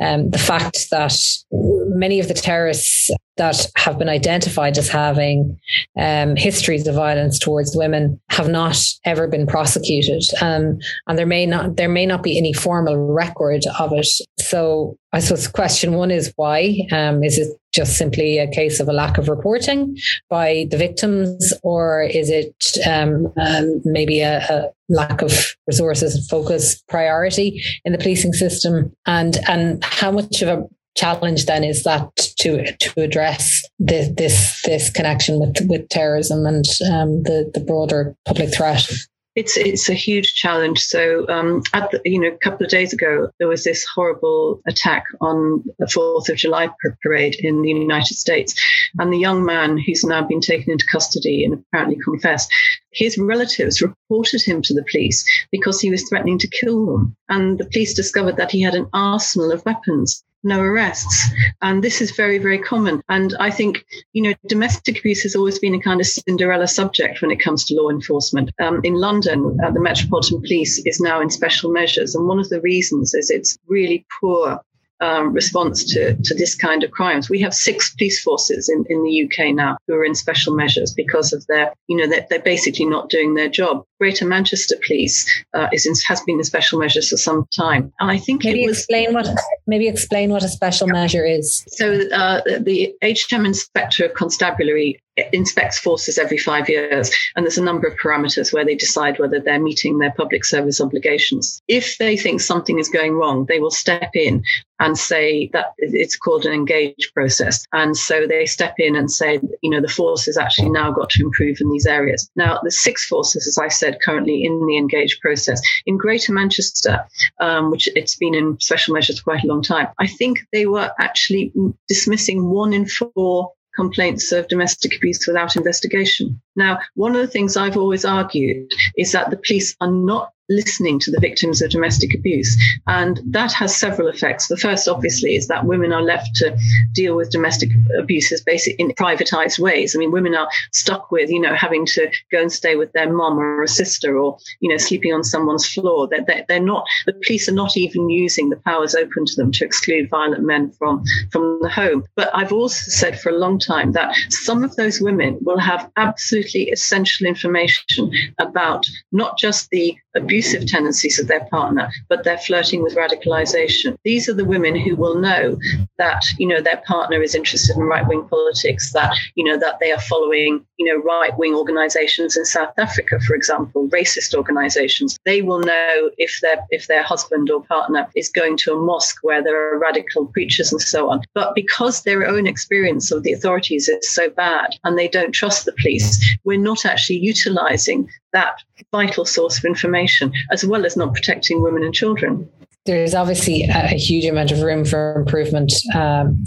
um, 0.00 0.30
the 0.30 0.38
fact 0.38 0.90
that 0.90 1.14
many 1.50 2.20
of 2.20 2.28
the 2.28 2.34
terrorists 2.34 3.10
that 3.36 3.66
have 3.76 3.98
been 3.98 4.08
identified 4.08 4.76
as 4.78 4.88
having 4.88 5.58
um, 5.96 6.36
histories 6.36 6.86
of 6.86 6.94
violence 6.94 7.38
towards 7.38 7.76
women 7.76 8.20
have 8.30 8.48
not 8.48 8.76
ever 9.04 9.26
been 9.26 9.46
prosecuted, 9.46 10.22
um, 10.40 10.78
and 11.06 11.18
there 11.18 11.26
may 11.26 11.46
not 11.46 11.76
there 11.76 11.88
may 11.88 12.06
not 12.06 12.22
be 12.22 12.36
any 12.36 12.52
formal 12.52 12.96
record 13.12 13.62
of 13.78 13.92
it. 13.92 14.08
So, 14.38 14.96
I 15.12 15.20
suppose 15.20 15.48
question 15.48 15.92
one 15.92 16.10
is 16.10 16.32
why? 16.36 16.86
Um, 16.92 17.24
is 17.24 17.38
it 17.38 17.48
just 17.78 17.96
simply 17.96 18.38
a 18.38 18.50
case 18.50 18.80
of 18.80 18.88
a 18.88 18.92
lack 18.92 19.18
of 19.18 19.28
reporting 19.28 19.96
by 20.28 20.66
the 20.72 20.76
victims, 20.76 21.52
or 21.62 22.02
is 22.02 22.28
it 22.28 22.56
um, 22.84 23.32
um, 23.36 23.80
maybe 23.84 24.20
a, 24.20 24.38
a 24.50 24.68
lack 24.88 25.22
of 25.22 25.32
resources, 25.68 26.16
and 26.16 26.28
focus, 26.28 26.82
priority 26.88 27.62
in 27.84 27.92
the 27.92 27.98
policing 27.98 28.32
system, 28.32 28.92
and 29.06 29.38
and 29.48 29.84
how 29.84 30.10
much 30.10 30.42
of 30.42 30.48
a 30.48 30.66
challenge 30.96 31.46
then 31.46 31.62
is 31.62 31.84
that 31.84 32.10
to 32.40 32.50
to 32.78 33.00
address 33.00 33.62
this 33.78 34.08
this, 34.16 34.62
this 34.64 34.90
connection 34.90 35.38
with 35.38 35.56
with 35.68 35.88
terrorism 35.88 36.46
and 36.46 36.64
um, 36.92 37.22
the 37.22 37.48
the 37.54 37.60
broader 37.60 38.16
public 38.26 38.52
threat. 38.52 38.90
It's 39.38 39.56
it's 39.56 39.88
a 39.88 39.94
huge 39.94 40.34
challenge. 40.34 40.80
So, 40.80 41.24
um, 41.28 41.62
at 41.72 41.92
the, 41.92 42.00
you 42.04 42.18
know, 42.18 42.26
a 42.26 42.38
couple 42.38 42.66
of 42.66 42.72
days 42.72 42.92
ago, 42.92 43.30
there 43.38 43.46
was 43.46 43.62
this 43.62 43.86
horrible 43.94 44.60
attack 44.66 45.04
on 45.20 45.62
the 45.78 45.86
Fourth 45.86 46.28
of 46.28 46.36
July 46.36 46.68
parade 47.02 47.36
in 47.38 47.62
the 47.62 47.68
United 47.68 48.16
States, 48.16 48.52
and 48.98 49.12
the 49.12 49.24
young 49.26 49.44
man 49.44 49.78
who's 49.78 50.02
now 50.02 50.22
been 50.26 50.40
taken 50.40 50.72
into 50.72 50.84
custody 50.90 51.44
and 51.44 51.54
apparently 51.54 51.98
confessed, 52.02 52.52
his 52.90 53.16
relatives 53.16 53.80
reported 53.80 54.42
him 54.42 54.60
to 54.62 54.74
the 54.74 54.84
police 54.90 55.24
because 55.52 55.80
he 55.80 55.88
was 55.88 56.08
threatening 56.08 56.40
to 56.40 56.48
kill 56.48 56.86
them, 56.86 57.16
and 57.28 57.58
the 57.58 57.66
police 57.66 57.94
discovered 57.94 58.38
that 58.38 58.50
he 58.50 58.60
had 58.60 58.74
an 58.74 58.88
arsenal 58.92 59.52
of 59.52 59.64
weapons 59.64 60.24
no 60.44 60.60
arrests. 60.60 61.30
And 61.62 61.82
this 61.82 62.00
is 62.00 62.12
very, 62.12 62.38
very 62.38 62.58
common. 62.58 63.02
And 63.08 63.34
I 63.40 63.50
think, 63.50 63.84
you 64.12 64.22
know, 64.22 64.34
domestic 64.46 64.98
abuse 64.98 65.22
has 65.22 65.34
always 65.34 65.58
been 65.58 65.74
a 65.74 65.80
kind 65.80 66.00
of 66.00 66.06
Cinderella 66.06 66.68
subject 66.68 67.20
when 67.20 67.30
it 67.30 67.40
comes 67.40 67.64
to 67.64 67.74
law 67.74 67.90
enforcement. 67.90 68.50
Um, 68.60 68.80
in 68.84 68.94
London, 68.94 69.58
uh, 69.64 69.70
the 69.70 69.80
Metropolitan 69.80 70.40
Police 70.40 70.82
is 70.84 71.00
now 71.00 71.20
in 71.20 71.30
special 71.30 71.72
measures. 71.72 72.14
And 72.14 72.26
one 72.26 72.38
of 72.38 72.48
the 72.48 72.60
reasons 72.60 73.14
is 73.14 73.30
it's 73.30 73.58
really 73.66 74.06
poor 74.20 74.60
um, 75.00 75.32
response 75.32 75.84
to, 75.92 76.16
to 76.16 76.34
this 76.34 76.54
kind 76.54 76.82
of 76.82 76.90
crimes. 76.90 77.30
We 77.30 77.40
have 77.40 77.54
six 77.54 77.94
police 77.94 78.20
forces 78.22 78.68
in, 78.68 78.84
in 78.88 79.02
the 79.04 79.24
UK 79.24 79.54
now 79.54 79.76
who 79.86 79.94
are 79.94 80.04
in 80.04 80.14
special 80.14 80.54
measures 80.54 80.92
because 80.92 81.32
of 81.32 81.46
their, 81.46 81.72
you 81.86 81.96
know, 81.96 82.06
they're, 82.06 82.26
they're 82.28 82.40
basically 82.40 82.86
not 82.86 83.08
doing 83.08 83.34
their 83.34 83.48
job. 83.48 83.84
Greater 84.00 84.26
Manchester 84.26 84.76
Police 84.86 85.26
uh, 85.54 85.68
is 85.72 85.86
in, 85.86 85.94
has 86.06 86.20
been 86.22 86.38
in 86.38 86.44
special 86.44 86.78
measures 86.78 87.08
for 87.08 87.16
some 87.16 87.46
time, 87.56 87.92
and 88.00 88.10
I 88.10 88.18
think 88.18 88.44
maybe 88.44 88.66
was, 88.66 88.78
explain 88.78 89.14
what 89.14 89.28
maybe 89.68 89.86
explain 89.86 90.30
what 90.30 90.42
a 90.42 90.48
special 90.48 90.88
measure 90.88 91.24
is. 91.24 91.64
So 91.68 92.08
uh, 92.10 92.40
the 92.58 92.92
HM 93.02 93.46
Inspector 93.46 94.04
of 94.04 94.14
Constabulary 94.14 95.00
inspects 95.32 95.78
forces 95.78 96.18
every 96.18 96.38
five 96.38 96.68
years, 96.68 97.10
and 97.34 97.44
there's 97.44 97.58
a 97.58 97.64
number 97.64 97.86
of 97.86 97.98
parameters 97.98 98.52
where 98.52 98.64
they 98.64 98.74
decide 98.74 99.18
whether 99.18 99.40
they're 99.40 99.60
meeting 99.60 99.98
their 99.98 100.12
public 100.12 100.44
service 100.44 100.80
obligations. 100.80 101.60
If 101.68 101.98
they 101.98 102.16
think 102.16 102.40
something 102.40 102.78
is 102.78 102.88
going 102.88 103.14
wrong, 103.14 103.46
they 103.46 103.60
will 103.60 103.70
step 103.70 104.10
in 104.14 104.42
and 104.80 104.96
say 104.96 105.50
that 105.52 105.74
it's 105.78 106.16
called 106.16 106.46
an 106.46 106.52
engage 106.52 107.10
process. 107.12 107.64
And 107.72 107.96
so 107.96 108.26
they 108.26 108.46
step 108.46 108.74
in 108.78 108.94
and 108.94 109.10
say, 109.10 109.40
you 109.60 109.70
know, 109.70 109.80
the 109.80 109.88
force 109.88 110.26
has 110.26 110.36
actually 110.36 110.70
now 110.70 110.92
got 110.92 111.10
to 111.10 111.22
improve 111.22 111.58
in 111.60 111.70
these 111.70 111.86
areas. 111.86 112.30
Now, 112.36 112.60
the 112.62 112.70
six 112.70 113.04
forces, 113.04 113.48
as 113.48 113.58
I 113.58 113.68
said, 113.68 113.98
currently 114.04 114.44
in 114.44 114.66
the 114.66 114.76
engage 114.76 115.18
process. 115.20 115.60
In 115.86 115.96
Greater 115.96 116.32
Manchester, 116.32 117.04
um, 117.40 117.70
which 117.70 117.88
it's 117.96 118.16
been 118.16 118.34
in 118.34 118.58
special 118.60 118.94
measures 118.94 119.18
for 119.18 119.24
quite 119.24 119.42
a 119.42 119.48
long 119.48 119.57
time, 119.62 119.88
I 119.98 120.06
think 120.06 120.40
they 120.52 120.66
were 120.66 120.90
actually 120.98 121.52
dismissing 121.88 122.50
one 122.50 122.72
in 122.72 122.86
four 122.86 123.52
complaints 123.74 124.32
of 124.32 124.48
domestic 124.48 124.96
abuse 124.96 125.24
without 125.26 125.54
investigation. 125.54 126.40
Now, 126.56 126.80
one 126.94 127.14
of 127.14 127.20
the 127.20 127.28
things 127.28 127.56
I've 127.56 127.76
always 127.76 128.04
argued 128.04 128.70
is 128.96 129.12
that 129.12 129.30
the 129.30 129.36
police 129.36 129.76
are 129.80 129.90
not 129.90 130.32
listening 130.48 130.98
to 131.00 131.10
the 131.10 131.20
victims 131.20 131.62
of 131.62 131.70
domestic 131.70 132.14
abuse. 132.14 132.56
And 132.86 133.20
that 133.26 133.52
has 133.52 133.76
several 133.76 134.08
effects. 134.08 134.48
The 134.48 134.56
first, 134.56 134.88
obviously, 134.88 135.36
is 135.36 135.48
that 135.48 135.66
women 135.66 135.92
are 135.92 136.02
left 136.02 136.34
to 136.36 136.56
deal 136.92 137.16
with 137.16 137.30
domestic 137.30 137.70
abuses 137.98 138.40
basically 138.40 138.84
in 138.84 138.90
privatized 138.92 139.58
ways. 139.58 139.94
I 139.94 139.98
mean, 139.98 140.12
women 140.12 140.34
are 140.34 140.48
stuck 140.72 141.10
with, 141.10 141.30
you 141.30 141.40
know, 141.40 141.54
having 141.54 141.86
to 141.86 142.10
go 142.32 142.40
and 142.40 142.52
stay 142.52 142.76
with 142.76 142.92
their 142.92 143.12
mom 143.12 143.38
or 143.38 143.62
a 143.62 143.68
sister 143.68 144.18
or, 144.18 144.38
you 144.60 144.70
know, 144.70 144.78
sleeping 144.78 145.12
on 145.12 145.24
someone's 145.24 145.68
floor. 145.68 146.08
They're, 146.08 146.24
they're, 146.24 146.44
they're 146.48 146.60
not, 146.60 146.86
the 147.06 147.12
police 147.12 147.48
are 147.48 147.52
not 147.52 147.76
even 147.76 148.08
using 148.08 148.50
the 148.50 148.56
powers 148.56 148.94
open 148.94 149.26
to 149.26 149.34
them 149.36 149.52
to 149.52 149.64
exclude 149.64 150.10
violent 150.10 150.44
men 150.44 150.70
from, 150.72 151.04
from 151.30 151.58
the 151.60 151.68
home. 151.68 152.04
But 152.16 152.30
I've 152.34 152.52
also 152.52 152.90
said 152.90 153.20
for 153.20 153.30
a 153.30 153.38
long 153.38 153.58
time 153.58 153.92
that 153.92 154.14
some 154.30 154.64
of 154.64 154.74
those 154.76 155.00
women 155.00 155.38
will 155.42 155.58
have 155.58 155.90
absolutely 155.96 156.70
essential 156.70 157.26
information 157.26 158.12
about 158.38 158.86
not 159.12 159.38
just 159.38 159.70
the 159.70 159.96
abusive 160.18 160.66
tendencies 160.66 161.18
of 161.18 161.28
their 161.28 161.44
partner, 161.46 161.90
but 162.08 162.24
they're 162.24 162.38
flirting 162.38 162.82
with 162.82 162.96
radicalization. 162.96 163.96
These 164.04 164.28
are 164.28 164.34
the 164.34 164.44
women 164.44 164.76
who 164.76 164.96
will 164.96 165.18
know 165.18 165.58
that, 165.96 166.24
you 166.38 166.46
know, 166.46 166.60
their 166.60 166.82
partner 166.86 167.22
is 167.22 167.34
interested 167.34 167.76
in 167.76 167.82
right 167.82 168.06
wing 168.06 168.26
politics, 168.28 168.92
that, 168.92 169.16
you 169.34 169.44
know, 169.44 169.58
that 169.58 169.78
they 169.80 169.92
are 169.92 170.00
following, 170.00 170.64
you 170.78 170.86
know, 170.86 171.02
right 171.02 171.36
wing 171.38 171.54
organizations 171.54 172.36
in 172.36 172.44
South 172.44 172.72
Africa, 172.78 173.18
for 173.20 173.34
example, 173.34 173.88
racist 173.88 174.34
organizations. 174.34 175.18
They 175.24 175.42
will 175.42 175.60
know 175.60 176.10
if 176.18 176.38
their 176.42 176.58
if 176.70 176.86
their 176.86 177.02
husband 177.02 177.50
or 177.50 177.62
partner 177.64 178.08
is 178.14 178.28
going 178.28 178.56
to 178.58 178.74
a 178.74 178.80
mosque 178.80 179.18
where 179.22 179.42
there 179.42 179.74
are 179.74 179.78
radical 179.78 180.26
preachers 180.26 180.72
and 180.72 180.80
so 180.80 181.10
on. 181.10 181.22
But 181.34 181.54
because 181.54 182.02
their 182.02 182.26
own 182.26 182.46
experience 182.46 183.10
of 183.10 183.22
the 183.22 183.32
authorities 183.32 183.88
is 183.88 184.12
so 184.12 184.30
bad 184.30 184.76
and 184.84 184.98
they 184.98 185.08
don't 185.08 185.32
trust 185.32 185.64
the 185.64 185.72
police, 185.80 186.36
we're 186.44 186.58
not 186.58 186.84
actually 186.84 187.18
utilizing 187.18 188.08
that 188.32 188.62
vital 188.92 189.24
source 189.24 189.58
of 189.58 189.64
information, 189.64 190.32
as 190.52 190.64
well 190.64 190.84
as 190.84 190.96
not 190.96 191.14
protecting 191.14 191.62
women 191.62 191.82
and 191.82 191.94
children. 191.94 192.48
there's 192.86 193.14
obviously 193.14 193.64
a, 193.64 193.88
huge 193.88 194.24
amount 194.24 194.50
of 194.50 194.62
room 194.62 194.82
for 194.84 195.14
improvement 195.14 195.70
um, 195.94 196.42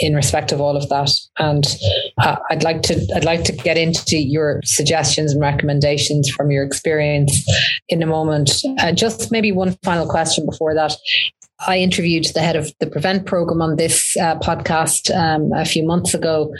in 0.00 0.14
respect 0.14 0.50
of 0.50 0.60
all 0.60 0.76
of 0.76 0.88
that, 0.88 1.10
and 1.38 1.76
uh, 2.22 2.36
I'd 2.50 2.62
like 2.62 2.82
to 2.82 3.06
I'd 3.14 3.24
like 3.24 3.44
to 3.44 3.52
get 3.52 3.76
into 3.76 4.16
your 4.18 4.60
suggestions 4.64 5.32
and 5.32 5.40
recommendations 5.40 6.30
from 6.30 6.50
your 6.50 6.64
experience 6.64 7.46
in 7.88 8.02
a 8.02 8.06
moment. 8.06 8.50
Uh, 8.80 8.92
just 8.92 9.30
maybe 9.30 9.52
one 9.52 9.76
final 9.82 10.08
question 10.08 10.46
before 10.46 10.74
that. 10.74 10.96
I 11.66 11.78
interviewed 11.78 12.26
the 12.34 12.40
head 12.40 12.56
of 12.56 12.72
the 12.80 12.86
Prevent 12.86 13.26
program 13.26 13.62
on 13.62 13.76
this 13.76 14.16
uh, 14.16 14.38
podcast 14.38 15.14
um, 15.14 15.52
a 15.52 15.64
few 15.64 15.84
months 15.84 16.14
ago, 16.14 16.52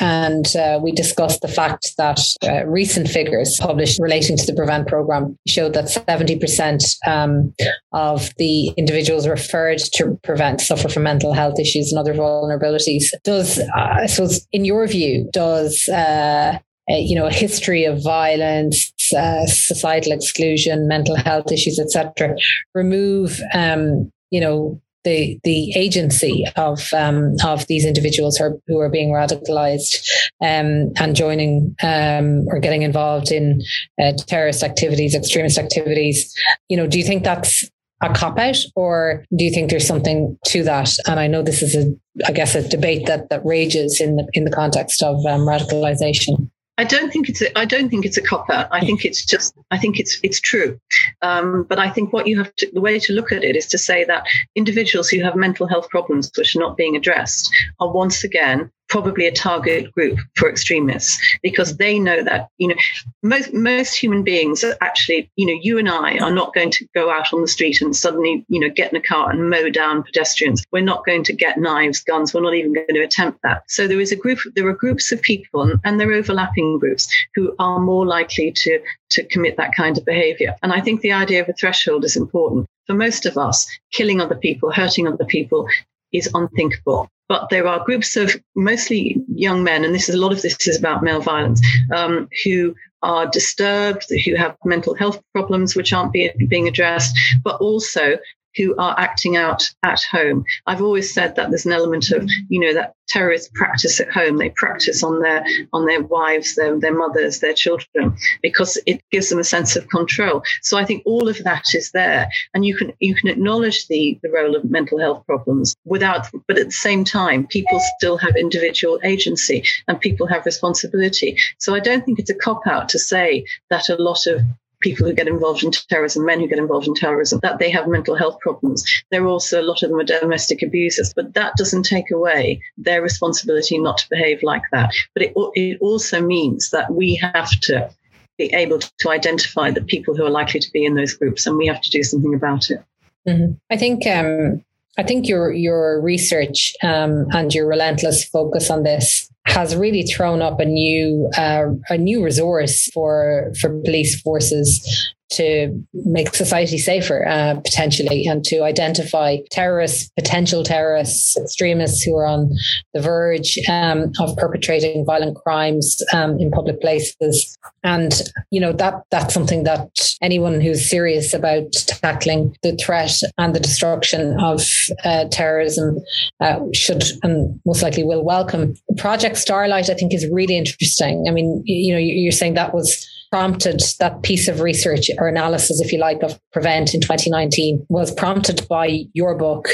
and 0.00 0.54
uh, 0.56 0.80
we 0.82 0.92
discussed 0.92 1.40
the 1.40 1.48
fact 1.48 1.92
that 1.98 2.20
uh, 2.44 2.64
recent 2.66 3.08
figures 3.08 3.58
published 3.60 4.00
relating 4.00 4.36
to 4.36 4.46
the 4.46 4.54
Prevent 4.54 4.88
program 4.88 5.38
showed 5.46 5.74
that 5.74 5.86
70% 5.86 6.96
um, 7.06 7.54
of 7.92 8.30
the 8.38 8.68
individuals 8.76 9.26
referred 9.26 9.78
to 9.94 10.18
Prevent 10.22 10.60
suffer 10.60 10.88
from 10.88 11.04
mental 11.04 11.32
health 11.32 11.58
issues 11.58 11.92
and 11.92 11.98
other 11.98 12.14
vulnerabilities. 12.14 13.04
Does, 13.24 13.58
uh, 13.58 13.64
I 13.74 14.06
suppose, 14.06 14.46
in 14.52 14.64
your 14.64 14.86
view, 14.86 15.28
does 15.32 15.88
uh, 15.88 16.58
you 16.88 17.14
know, 17.14 17.26
a 17.26 17.32
history 17.32 17.84
of 17.84 18.02
violence, 18.02 18.92
uh, 19.16 19.46
societal 19.46 20.12
exclusion, 20.12 20.88
mental 20.88 21.16
health 21.16 21.50
issues, 21.52 21.78
etc., 21.78 22.34
remove 22.74 23.40
um, 23.54 24.10
you 24.32 24.40
know 24.40 24.80
the 25.04 25.38
the 25.44 25.72
agency 25.76 26.44
of 26.56 26.92
um, 26.92 27.36
of 27.44 27.66
these 27.66 27.84
individuals 27.84 28.36
who 28.36 28.44
are, 28.44 28.58
who 28.66 28.78
are 28.80 28.88
being 28.88 29.10
radicalized 29.10 29.96
um, 30.40 30.92
and 30.96 31.14
joining 31.14 31.74
um, 31.82 32.46
or 32.48 32.58
getting 32.58 32.82
involved 32.82 33.30
in 33.30 33.60
uh, 34.02 34.12
terrorist 34.26 34.62
activities, 34.62 35.14
extremist 35.14 35.58
activities. 35.58 36.34
You 36.68 36.76
know, 36.76 36.86
do 36.86 36.98
you 36.98 37.04
think 37.04 37.24
that's 37.24 37.68
a 38.02 38.12
cop 38.12 38.38
out, 38.38 38.58
or 38.74 39.24
do 39.36 39.44
you 39.44 39.52
think 39.52 39.70
there's 39.70 39.86
something 39.86 40.38
to 40.46 40.62
that? 40.64 40.96
And 41.06 41.20
I 41.20 41.26
know 41.26 41.42
this 41.42 41.62
is 41.62 41.76
a, 41.76 41.94
I 42.26 42.32
guess, 42.32 42.54
a 42.54 42.66
debate 42.66 43.06
that 43.06 43.28
that 43.30 43.44
rages 43.44 44.00
in 44.00 44.16
the 44.16 44.28
in 44.32 44.44
the 44.44 44.50
context 44.52 45.02
of 45.02 45.16
um, 45.26 45.42
radicalization. 45.42 46.50
I 46.82 46.84
don't 46.84 47.12
think 47.12 47.28
it's 47.28 47.40
a, 47.40 47.56
I 47.56 47.64
don't 47.64 47.88
think 47.90 48.04
it's 48.04 48.16
a 48.16 48.20
cop 48.20 48.50
out. 48.50 48.66
I 48.72 48.80
think 48.80 49.04
it's 49.04 49.24
just 49.24 49.54
I 49.70 49.78
think 49.78 50.00
it's 50.00 50.18
it's 50.24 50.40
true. 50.40 50.80
Um, 51.22 51.62
but 51.68 51.78
I 51.78 51.88
think 51.88 52.12
what 52.12 52.26
you 52.26 52.36
have 52.38 52.52
to 52.56 52.68
the 52.72 52.80
way 52.80 52.98
to 52.98 53.12
look 53.12 53.30
at 53.30 53.44
it 53.44 53.54
is 53.54 53.66
to 53.66 53.78
say 53.78 54.02
that 54.06 54.26
individuals 54.56 55.08
who 55.08 55.22
have 55.22 55.36
mental 55.36 55.68
health 55.68 55.88
problems 55.90 56.32
which 56.36 56.56
are 56.56 56.58
not 56.58 56.76
being 56.76 56.96
addressed 56.96 57.48
are 57.78 57.92
once 57.92 58.24
again 58.24 58.68
probably 58.92 59.26
a 59.26 59.32
target 59.32 59.90
group 59.94 60.18
for 60.34 60.50
extremists 60.50 61.18
because 61.42 61.78
they 61.78 61.98
know 61.98 62.22
that 62.22 62.50
you 62.58 62.68
know 62.68 62.74
most 63.22 63.50
most 63.54 63.94
human 63.94 64.22
beings 64.22 64.62
actually 64.82 65.30
you 65.36 65.46
know 65.46 65.58
you 65.62 65.78
and 65.78 65.88
I 65.88 66.18
are 66.18 66.30
not 66.30 66.52
going 66.52 66.70
to 66.72 66.86
go 66.94 67.10
out 67.10 67.32
on 67.32 67.40
the 67.40 67.48
street 67.48 67.80
and 67.80 67.96
suddenly 67.96 68.44
you 68.48 68.60
know 68.60 68.68
get 68.68 68.92
in 68.92 68.98
a 68.98 69.02
car 69.02 69.30
and 69.30 69.48
mow 69.48 69.70
down 69.70 70.02
pedestrians. 70.02 70.62
We're 70.72 70.82
not 70.82 71.06
going 71.06 71.24
to 71.24 71.32
get 71.32 71.58
knives 71.58 72.00
guns. 72.02 72.34
We're 72.34 72.42
not 72.42 72.52
even 72.52 72.74
going 72.74 72.86
to 72.92 73.00
attempt 73.00 73.40
that. 73.44 73.62
So 73.66 73.88
there 73.88 73.98
is 73.98 74.12
a 74.12 74.16
group 74.16 74.40
there 74.54 74.68
are 74.68 74.74
groups 74.74 75.10
of 75.10 75.22
people 75.22 75.72
and 75.84 75.98
they're 75.98 76.12
overlapping 76.12 76.78
groups 76.78 77.08
who 77.34 77.54
are 77.58 77.80
more 77.80 78.04
likely 78.04 78.52
to 78.54 78.78
to 79.12 79.24
commit 79.24 79.56
that 79.56 79.74
kind 79.74 79.96
of 79.96 80.04
behavior. 80.04 80.54
And 80.62 80.70
I 80.70 80.82
think 80.82 81.00
the 81.00 81.12
idea 81.12 81.40
of 81.40 81.48
a 81.48 81.54
threshold 81.54 82.04
is 82.04 82.14
important. 82.14 82.66
For 82.86 82.94
most 82.94 83.24
of 83.24 83.38
us, 83.38 83.66
killing 83.90 84.20
other 84.20 84.34
people, 84.34 84.70
hurting 84.70 85.08
other 85.08 85.24
people 85.24 85.66
is 86.12 86.28
unthinkable. 86.34 87.08
But 87.28 87.48
there 87.50 87.66
are 87.66 87.84
groups 87.84 88.16
of 88.16 88.36
mostly 88.54 89.16
young 89.34 89.62
men, 89.62 89.84
and 89.84 89.94
this 89.94 90.08
is 90.08 90.14
a 90.14 90.18
lot 90.18 90.32
of 90.32 90.42
this 90.42 90.56
is 90.66 90.78
about 90.78 91.02
male 91.02 91.20
violence, 91.20 91.60
um, 91.94 92.28
who 92.44 92.74
are 93.02 93.26
disturbed, 93.26 94.06
who 94.24 94.36
have 94.36 94.56
mental 94.64 94.94
health 94.94 95.20
problems 95.32 95.74
which 95.74 95.92
aren't 95.92 96.12
be, 96.12 96.30
being 96.48 96.68
addressed, 96.68 97.16
but 97.42 97.60
also 97.60 98.18
who 98.56 98.76
are 98.76 98.94
acting 98.98 99.36
out 99.36 99.70
at 99.82 100.00
home. 100.10 100.44
I've 100.66 100.82
always 100.82 101.12
said 101.12 101.36
that 101.36 101.50
there's 101.50 101.66
an 101.66 101.72
element 101.72 102.10
of, 102.10 102.28
you 102.48 102.60
know, 102.60 102.74
that 102.74 102.94
terrorists 103.08 103.50
practice 103.54 104.00
at 104.00 104.10
home. 104.10 104.38
They 104.38 104.50
practice 104.50 105.02
on 105.02 105.20
their 105.20 105.44
on 105.72 105.86
their 105.86 106.02
wives, 106.02 106.54
their 106.54 106.78
their 106.78 106.96
mothers, 106.96 107.40
their 107.40 107.54
children, 107.54 108.16
because 108.42 108.78
it 108.86 109.02
gives 109.10 109.28
them 109.28 109.38
a 109.38 109.44
sense 109.44 109.76
of 109.76 109.88
control. 109.88 110.42
So 110.62 110.78
I 110.78 110.84
think 110.84 111.02
all 111.04 111.28
of 111.28 111.42
that 111.44 111.64
is 111.74 111.90
there, 111.92 112.28
and 112.54 112.64
you 112.64 112.76
can 112.76 112.92
you 113.00 113.14
can 113.14 113.28
acknowledge 113.28 113.86
the 113.88 114.18
the 114.22 114.30
role 114.30 114.56
of 114.56 114.64
mental 114.64 114.98
health 114.98 115.24
problems 115.26 115.74
without, 115.84 116.28
but 116.46 116.58
at 116.58 116.66
the 116.66 116.72
same 116.72 117.04
time, 117.04 117.46
people 117.46 117.80
still 117.98 118.16
have 118.16 118.36
individual 118.36 118.98
agency 119.04 119.64
and 119.88 120.00
people 120.00 120.26
have 120.26 120.46
responsibility. 120.46 121.36
So 121.58 121.74
I 121.74 121.80
don't 121.80 122.04
think 122.04 122.18
it's 122.18 122.30
a 122.30 122.34
cop 122.34 122.66
out 122.66 122.88
to 122.90 122.98
say 122.98 123.44
that 123.70 123.88
a 123.88 123.96
lot 123.96 124.26
of 124.26 124.42
people 124.82 125.06
who 125.06 125.14
get 125.14 125.28
involved 125.28 125.64
in 125.64 125.70
terrorism, 125.70 126.26
men 126.26 126.40
who 126.40 126.48
get 126.48 126.58
involved 126.58 126.86
in 126.86 126.94
terrorism, 126.94 127.40
that 127.42 127.58
they 127.58 127.70
have 127.70 127.88
mental 127.88 128.14
health 128.14 128.38
problems. 128.40 128.84
There 129.10 129.22
are 129.24 129.28
also 129.28 129.60
a 129.60 129.64
lot 129.64 129.82
of 129.82 129.90
them 129.90 129.98
are 129.98 130.04
domestic 130.04 130.62
abusers, 130.62 131.12
but 131.14 131.32
that 131.34 131.54
doesn't 131.56 131.84
take 131.84 132.10
away 132.10 132.60
their 132.76 133.02
responsibility 133.02 133.78
not 133.78 133.98
to 133.98 134.08
behave 134.10 134.42
like 134.42 134.62
that. 134.72 134.92
But 135.14 135.22
it, 135.22 135.32
it 135.54 135.78
also 135.80 136.20
means 136.20 136.70
that 136.70 136.92
we 136.92 137.14
have 137.16 137.50
to 137.62 137.90
be 138.38 138.52
able 138.52 138.80
to 138.80 139.10
identify 139.10 139.70
the 139.70 139.82
people 139.82 140.16
who 140.16 140.24
are 140.24 140.30
likely 140.30 140.60
to 140.60 140.70
be 140.72 140.84
in 140.84 140.94
those 140.94 141.14
groups, 141.14 141.46
and 141.46 141.56
we 141.56 141.66
have 141.66 141.80
to 141.80 141.90
do 141.90 142.02
something 142.02 142.34
about 142.34 142.70
it. 142.70 142.82
Mm-hmm. 143.26 143.52
I 143.70 143.76
think 143.76 144.06
um, 144.06 144.64
I 144.98 145.02
think 145.02 145.28
your 145.28 145.52
your 145.52 146.00
research 146.00 146.72
um, 146.82 147.26
and 147.32 147.54
your 147.54 147.66
relentless 147.66 148.24
focus 148.24 148.70
on 148.70 148.82
this 148.82 149.30
has 149.46 149.76
really 149.76 150.02
thrown 150.02 150.40
up 150.40 150.60
a 150.60 150.64
new 150.64 151.28
uh, 151.36 151.64
a 151.88 151.98
new 151.98 152.24
resource 152.24 152.88
for 152.92 153.52
for 153.60 153.80
police 153.82 154.20
forces 154.20 155.14
to 155.32 155.84
make 155.92 156.34
society 156.34 156.78
safer 156.78 157.26
uh, 157.26 157.60
potentially 157.64 158.26
and 158.26 158.44
to 158.44 158.62
identify 158.62 159.38
terrorists, 159.50 160.10
potential 160.16 160.62
terrorists, 160.62 161.36
extremists 161.36 162.02
who 162.02 162.16
are 162.16 162.26
on 162.26 162.50
the 162.94 163.00
verge 163.00 163.58
um, 163.68 164.12
of 164.20 164.36
perpetrating 164.36 165.04
violent 165.04 165.36
crimes 165.36 165.96
um, 166.12 166.38
in 166.38 166.50
public 166.50 166.80
places. 166.80 167.56
And 167.84 168.12
you 168.50 168.60
know 168.60 168.72
that 168.72 169.02
that's 169.10 169.34
something 169.34 169.64
that 169.64 170.14
anyone 170.20 170.60
who's 170.60 170.88
serious 170.88 171.34
about 171.34 171.72
tackling 171.86 172.56
the 172.62 172.76
threat 172.76 173.12
and 173.38 173.54
the 173.54 173.60
destruction 173.60 174.38
of 174.40 174.62
uh, 175.04 175.24
terrorism 175.30 175.98
uh, 176.40 176.60
should 176.72 177.02
and 177.22 177.60
most 177.66 177.82
likely 177.82 178.04
will 178.04 178.24
welcome. 178.24 178.74
Project 178.98 179.36
Starlight, 179.36 179.90
I 179.90 179.94
think, 179.94 180.14
is 180.14 180.28
really 180.30 180.56
interesting. 180.56 181.24
I 181.28 181.32
mean, 181.32 181.62
you 181.64 181.92
know, 181.92 181.98
you're 181.98 182.32
saying 182.32 182.54
that 182.54 182.74
was 182.74 183.08
prompted 183.32 183.80
that 183.98 184.22
piece 184.22 184.46
of 184.46 184.60
research 184.60 185.08
or 185.18 185.26
analysis, 185.26 185.80
if 185.80 185.90
you 185.90 185.98
like, 185.98 186.22
of 186.22 186.38
Prevent 186.52 186.92
in 186.92 187.00
2019 187.00 187.86
was 187.88 188.12
prompted 188.12 188.68
by 188.68 189.04
your 189.14 189.34
book. 189.34 189.68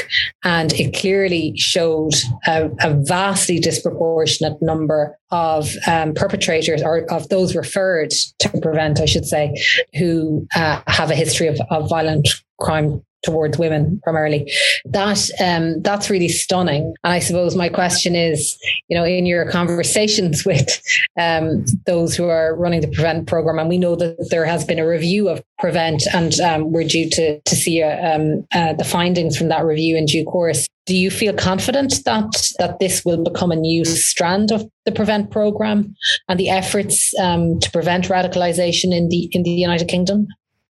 And 0.45 0.71
it 0.73 0.95
clearly 0.95 1.53
showed 1.57 2.13
a, 2.47 2.69
a 2.81 2.93
vastly 3.03 3.59
disproportionate 3.59 4.61
number 4.61 5.17
of 5.31 5.69
um, 5.87 6.13
perpetrators 6.13 6.81
or 6.81 6.99
of 7.11 7.27
those 7.27 7.53
referred 7.53 8.11
to 8.39 8.61
Prevent, 8.61 9.01
I 9.01 9.05
should 9.05 9.25
say, 9.25 9.53
who 9.97 10.47
uh, 10.55 10.81
have 10.87 11.11
a 11.11 11.15
history 11.15 11.47
of, 11.47 11.59
of 11.69 11.89
violent 11.89 12.29
crime 12.61 13.03
towards 13.23 13.57
women 13.57 13.99
primarily. 14.03 14.51
That 14.85 15.29
um, 15.43 15.81
that's 15.81 16.09
really 16.09 16.27
stunning. 16.27 16.93
And 17.03 17.13
I 17.13 17.19
suppose 17.19 17.55
my 17.55 17.69
question 17.69 18.15
is, 18.15 18.57
you 18.87 18.97
know, 18.97 19.03
in 19.03 19.25
your 19.25 19.49
conversations 19.49 20.45
with 20.45 20.81
um, 21.19 21.65
those 21.85 22.15
who 22.15 22.27
are 22.27 22.55
running 22.55 22.81
the 22.81 22.87
Prevent 22.87 23.27
program, 23.27 23.59
and 23.59 23.69
we 23.69 23.77
know 23.77 23.95
that 23.95 24.29
there 24.29 24.45
has 24.45 24.65
been 24.65 24.79
a 24.79 24.87
review 24.87 25.29
of 25.29 25.43
Prevent, 25.59 26.03
and 26.13 26.39
um, 26.39 26.71
we're 26.71 26.87
due 26.87 27.09
to 27.09 27.39
to 27.41 27.55
see 27.55 27.81
uh, 27.83 28.15
um, 28.15 28.45
uh, 28.53 28.73
the 28.73 28.83
findings 28.85 29.37
from 29.37 29.49
that 29.49 29.65
review 29.65 29.97
in 29.97 30.05
due 30.05 30.25
course. 30.25 30.67
Do 30.85 30.95
you 30.95 31.11
feel 31.11 31.33
confident 31.33 32.03
that 32.05 32.51
that 32.57 32.79
this 32.79 33.05
will 33.05 33.23
become 33.23 33.51
a 33.51 33.55
new 33.55 33.85
strand 33.85 34.51
of 34.51 34.67
the 34.85 34.91
Prevent 34.91 35.29
program 35.29 35.95
and 36.27 36.39
the 36.39 36.49
efforts 36.49 37.13
um, 37.19 37.59
to 37.59 37.69
prevent 37.71 38.05
radicalization 38.05 38.95
in 38.95 39.09
the 39.09 39.29
in 39.33 39.43
the 39.43 39.51
United 39.51 39.87
Kingdom? 39.87 40.27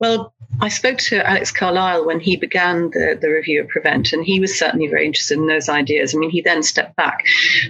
Well, 0.00 0.32
I 0.60 0.68
spoke 0.68 0.98
to 0.98 1.28
Alex 1.28 1.52
Carlile 1.52 2.06
when 2.06 2.20
he 2.20 2.36
began 2.36 2.90
the, 2.90 3.18
the 3.20 3.28
review 3.30 3.60
of 3.60 3.68
Prevent, 3.68 4.12
and 4.12 4.24
he 4.24 4.40
was 4.40 4.58
certainly 4.58 4.88
very 4.88 5.06
interested 5.06 5.38
in 5.38 5.46
those 5.46 5.68
ideas. 5.68 6.14
I 6.14 6.18
mean, 6.18 6.30
he 6.30 6.40
then 6.40 6.62
stepped 6.62 6.96
back, 6.96 7.24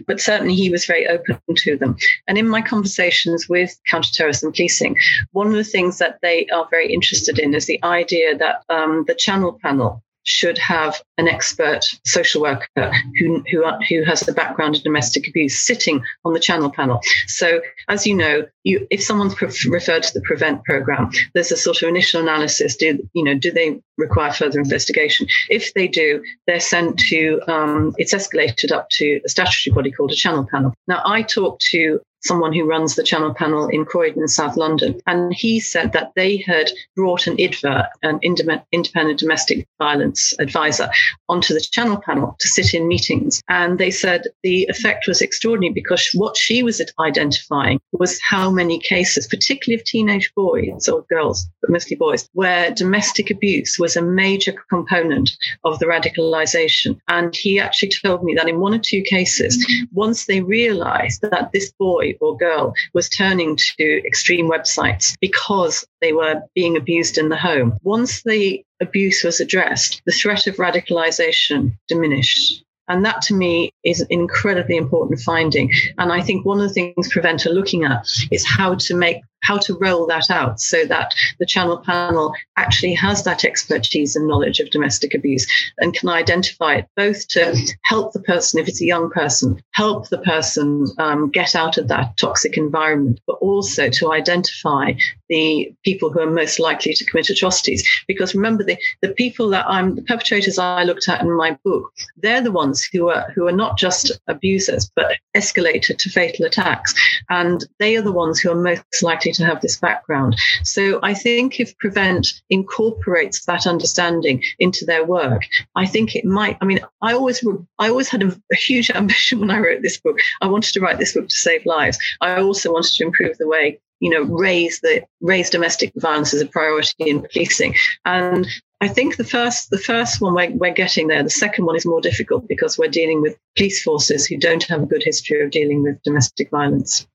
but 0.06 0.20
certainly 0.20 0.54
he 0.54 0.70
was 0.70 0.86
very 0.86 1.06
open 1.08 1.38
to 1.56 1.76
them. 1.76 1.96
And 2.28 2.38
in 2.38 2.48
my 2.48 2.62
conversations 2.62 3.48
with 3.48 3.78
counterterrorism 3.86 4.52
policing, 4.52 4.96
one 5.32 5.48
of 5.48 5.54
the 5.54 5.64
things 5.64 5.98
that 5.98 6.18
they 6.22 6.46
are 6.46 6.68
very 6.70 6.92
interested 6.92 7.38
in 7.38 7.54
is 7.54 7.66
the 7.66 7.82
idea 7.82 8.36
that 8.38 8.62
um, 8.68 9.04
the 9.06 9.14
channel 9.14 9.58
panel 9.60 10.02
should 10.24 10.58
have 10.58 11.02
an 11.18 11.28
expert 11.28 11.80
social 12.04 12.42
worker 12.42 12.92
who, 13.18 13.42
who, 13.50 13.64
who 13.88 14.04
has 14.04 14.26
a 14.28 14.32
background 14.32 14.76
in 14.76 14.82
domestic 14.82 15.26
abuse 15.26 15.58
sitting 15.60 16.02
on 16.24 16.32
the 16.32 16.40
channel 16.40 16.70
panel. 16.70 17.00
So, 17.26 17.60
as 17.88 18.06
you 18.06 18.14
know, 18.14 18.46
you, 18.64 18.87
if 18.90 19.03
someone's 19.03 19.40
referred 19.40 20.03
to 20.03 20.14
the 20.14 20.23
Prevent 20.23 20.64
program, 20.64 21.11
there's 21.35 21.53
a 21.53 21.57
sort 21.57 21.83
of 21.83 21.88
initial 21.88 22.20
analysis. 22.20 22.77
Do 22.77 22.99
you 23.14 23.25
know? 23.25 23.35
Do 23.35 23.51
they 23.51 23.81
require 23.96 24.33
further 24.33 24.59
investigation? 24.59 25.27
If 25.49 25.73
they 25.75 25.88
do, 25.88 26.23
they're 26.46 26.61
sent 26.61 26.99
to. 27.11 27.40
Um, 27.49 27.94
it's 27.96 28.14
escalated 28.14 28.73
up 28.73 28.88
to 28.92 29.20
a 29.25 29.29
statutory 29.29 29.75
body 29.75 29.90
called 29.90 30.12
a 30.12 30.16
channel 30.16 30.46
panel. 30.51 30.75
Now, 30.87 31.03
I 31.05 31.23
talked 31.23 31.62
to 31.70 32.01
someone 32.23 32.53
who 32.53 32.64
runs 32.64 32.94
the 32.94 33.03
channel 33.03 33.35
panel 33.35 33.68
in 33.68 33.85
Croydon 33.85 34.29
South 34.29 34.57
London. 34.57 35.01
And 35.07 35.33
he 35.35 35.61
said 35.61 35.92
that 35.92 36.12
they 36.16 36.38
had 36.38 36.70
brought 36.96 37.27
an 37.27 37.37
IDVA, 37.37 37.88
an 38.03 38.20
independent 38.23 39.18
domestic 39.18 39.66
violence 39.79 40.35
advisor, 40.38 40.90
onto 41.29 41.55
the 41.55 41.61
channel 41.61 42.01
panel 42.05 42.37
to 42.40 42.49
sit 42.49 42.75
in 42.75 42.88
meetings. 42.88 43.42
And 43.49 43.79
they 43.79 43.90
said 43.90 44.25
the 44.42 44.64
effect 44.64 45.07
was 45.07 45.23
extraordinary 45.23 45.73
because 45.73 46.11
what 46.14 46.37
she 46.37 46.62
was 46.62 46.83
identifying 47.01 47.81
was 47.92 48.20
how 48.20 48.49
many 48.50 48.78
cases, 48.78 49.26
particularly 49.26 49.80
of 49.80 49.84
teenage 49.84 50.32
boys 50.34 50.88
or 50.88 51.04
girls, 51.08 51.46
but 51.60 51.70
mostly 51.70 51.96
boys, 51.96 52.28
where 52.32 52.70
domestic 52.70 53.30
abuse 53.30 53.78
was 53.78 53.96
a 53.96 54.02
major 54.02 54.52
component 54.68 55.30
of 55.64 55.78
the 55.78 55.86
radicalization. 55.86 56.98
And 57.08 57.34
he 57.34 57.58
actually 57.58 57.90
told 57.90 58.24
me 58.24 58.34
that 58.34 58.48
in 58.48 58.60
one 58.60 58.74
or 58.74 58.80
two 58.82 59.02
cases, 59.02 59.64
once 59.92 60.26
they 60.26 60.40
realized 60.40 61.22
that 61.22 61.50
this 61.52 61.72
boy 61.72 62.16
or 62.20 62.36
girl 62.36 62.74
was 62.94 63.08
turning 63.08 63.56
to 63.56 64.06
extreme 64.06 64.50
websites 64.50 65.16
because 65.20 65.84
they 66.00 66.12
were 66.12 66.42
being 66.54 66.76
abused 66.76 67.18
in 67.18 67.28
the 67.28 67.36
home, 67.36 67.78
once 67.82 68.22
the 68.22 68.64
abuse 68.80 69.22
was 69.22 69.40
addressed, 69.40 70.02
the 70.06 70.12
threat 70.12 70.46
of 70.46 70.56
radicalization 70.56 71.76
diminished. 71.88 72.64
And 72.90 73.05
that 73.05 73.22
to 73.22 73.35
me 73.35 73.72
is 73.85 74.00
an 74.00 74.09
incredibly 74.11 74.76
important 74.76 75.20
finding. 75.20 75.70
And 75.96 76.12
I 76.12 76.20
think 76.20 76.44
one 76.44 76.61
of 76.61 76.68
the 76.68 76.74
things 76.74 77.09
Prevent 77.09 77.46
are 77.46 77.50
looking 77.50 77.85
at 77.85 78.05
is 78.33 78.44
how 78.44 78.74
to 78.74 78.96
make 78.96 79.22
how 79.42 79.59
to 79.59 79.76
roll 79.81 80.07
that 80.07 80.31
out 80.31 80.61
so 80.61 80.85
that 80.87 81.14
the 81.38 81.46
channel 81.46 81.79
panel 81.79 82.35
actually 82.57 82.94
has 82.94 83.24
that 83.24 83.44
expertise 83.44 84.16
and 84.16 84.29
knowledge 84.29 84.61
of 84.61 84.70
domestic 84.70 85.14
abuse 85.14 85.46
and 85.79 85.94
can 85.94 86.09
identify 86.09 86.74
it 86.76 86.87
both 86.96 87.26
to 87.29 87.57
help 87.85 88.12
the 88.12 88.22
person 88.22 88.61
if 88.61 88.68
it's 88.68 88.81
a 88.81 88.87
young 88.87 89.11
person 89.11 89.61
help 89.72 90.09
the 90.09 90.18
person 90.18 90.87
um, 90.98 91.31
get 91.31 91.55
out 91.55 91.79
of 91.79 91.88
that 91.88 92.16
toxic 92.16 92.57
environment 92.57 93.20
but 93.26 93.37
also 93.40 93.88
to 93.88 94.12
identify 94.12 94.92
the 95.29 95.72
people 95.85 96.11
who 96.11 96.20
are 96.20 96.31
most 96.31 96.59
likely 96.59 96.92
to 96.92 97.05
commit 97.05 97.31
atrocities. 97.31 97.88
Because 98.09 98.35
remember 98.35 98.64
the, 98.64 98.76
the 99.00 99.11
people 99.14 99.48
that 99.50 99.64
i'm 99.68 99.94
the 99.94 100.03
perpetrators 100.03 100.59
i 100.59 100.83
looked 100.85 101.09
at 101.09 101.20
in 101.20 101.37
my 101.37 101.57
book 101.64 101.92
they're 102.16 102.40
the 102.40 102.53
ones 102.53 102.88
who 102.92 103.09
are 103.09 103.31
who 103.35 103.46
are 103.46 103.53
not 103.53 103.79
just 103.79 104.11
abusers 104.26 104.90
but 104.96 105.16
escalated 105.37 105.98
to 105.98 106.11
fatal 106.11 106.46
attacks. 106.46 106.94
And 107.29 107.64
they 107.79 107.96
are 107.96 108.03
the 108.03 108.12
ones 108.12 108.40
who 108.40 108.50
are 108.50 108.55
most 108.55 109.03
likely 109.03 109.29
to 109.34 109.44
have 109.44 109.60
this 109.60 109.76
background. 109.76 110.36
So 110.64 111.00
I 111.02 111.14
think 111.14 111.60
if 111.60 111.76
Prevent 111.78 112.26
incorporates 112.50 113.44
that 113.46 113.66
understanding 113.66 114.42
into 114.58 114.84
their 114.84 115.04
work, 115.04 115.42
I 115.76 115.86
think 115.86 116.14
it 116.14 116.24
might. 116.24 116.56
I 116.60 116.64
mean, 116.64 116.80
I 117.02 117.12
always 117.12 117.44
I 117.78 117.88
always 117.88 118.08
had 118.08 118.22
a, 118.22 118.40
a 118.52 118.56
huge 118.56 118.90
ambition 118.94 119.40
when 119.40 119.50
I 119.50 119.58
wrote 119.58 119.82
this 119.82 120.00
book. 120.00 120.18
I 120.40 120.46
wanted 120.46 120.72
to 120.74 120.80
write 120.80 120.98
this 120.98 121.14
book 121.14 121.28
to 121.28 121.34
save 121.34 121.66
lives. 121.66 121.98
I 122.20 122.40
also 122.40 122.72
wanted 122.72 122.92
to 122.94 123.04
improve 123.04 123.38
the 123.38 123.48
way 123.48 123.80
you 124.00 124.10
know 124.10 124.22
raise 124.22 124.80
the 124.80 125.02
raise 125.20 125.50
domestic 125.50 125.92
violence 125.96 126.32
as 126.32 126.40
a 126.40 126.46
priority 126.46 126.94
in 127.00 127.26
policing 127.30 127.74
and 128.06 128.46
I 128.82 128.88
think 128.88 129.16
the 129.16 129.24
first 129.24 129.68
the 129.70 129.78
first 129.78 130.22
one 130.22 130.34
we're, 130.34 130.50
we're 130.52 130.72
getting 130.72 131.08
there. 131.08 131.22
The 131.22 131.28
second 131.28 131.66
one 131.66 131.76
is 131.76 131.84
more 131.84 132.00
difficult 132.00 132.48
because 132.48 132.78
we're 132.78 132.88
dealing 132.88 133.20
with 133.20 133.36
police 133.54 133.82
forces 133.82 134.26
who 134.26 134.38
don't 134.38 134.62
have 134.64 134.82
a 134.82 134.86
good 134.86 135.02
history 135.04 135.42
of 135.44 135.50
dealing 135.50 135.82
with 135.82 136.02
domestic 136.02 136.50
violence. 136.50 137.06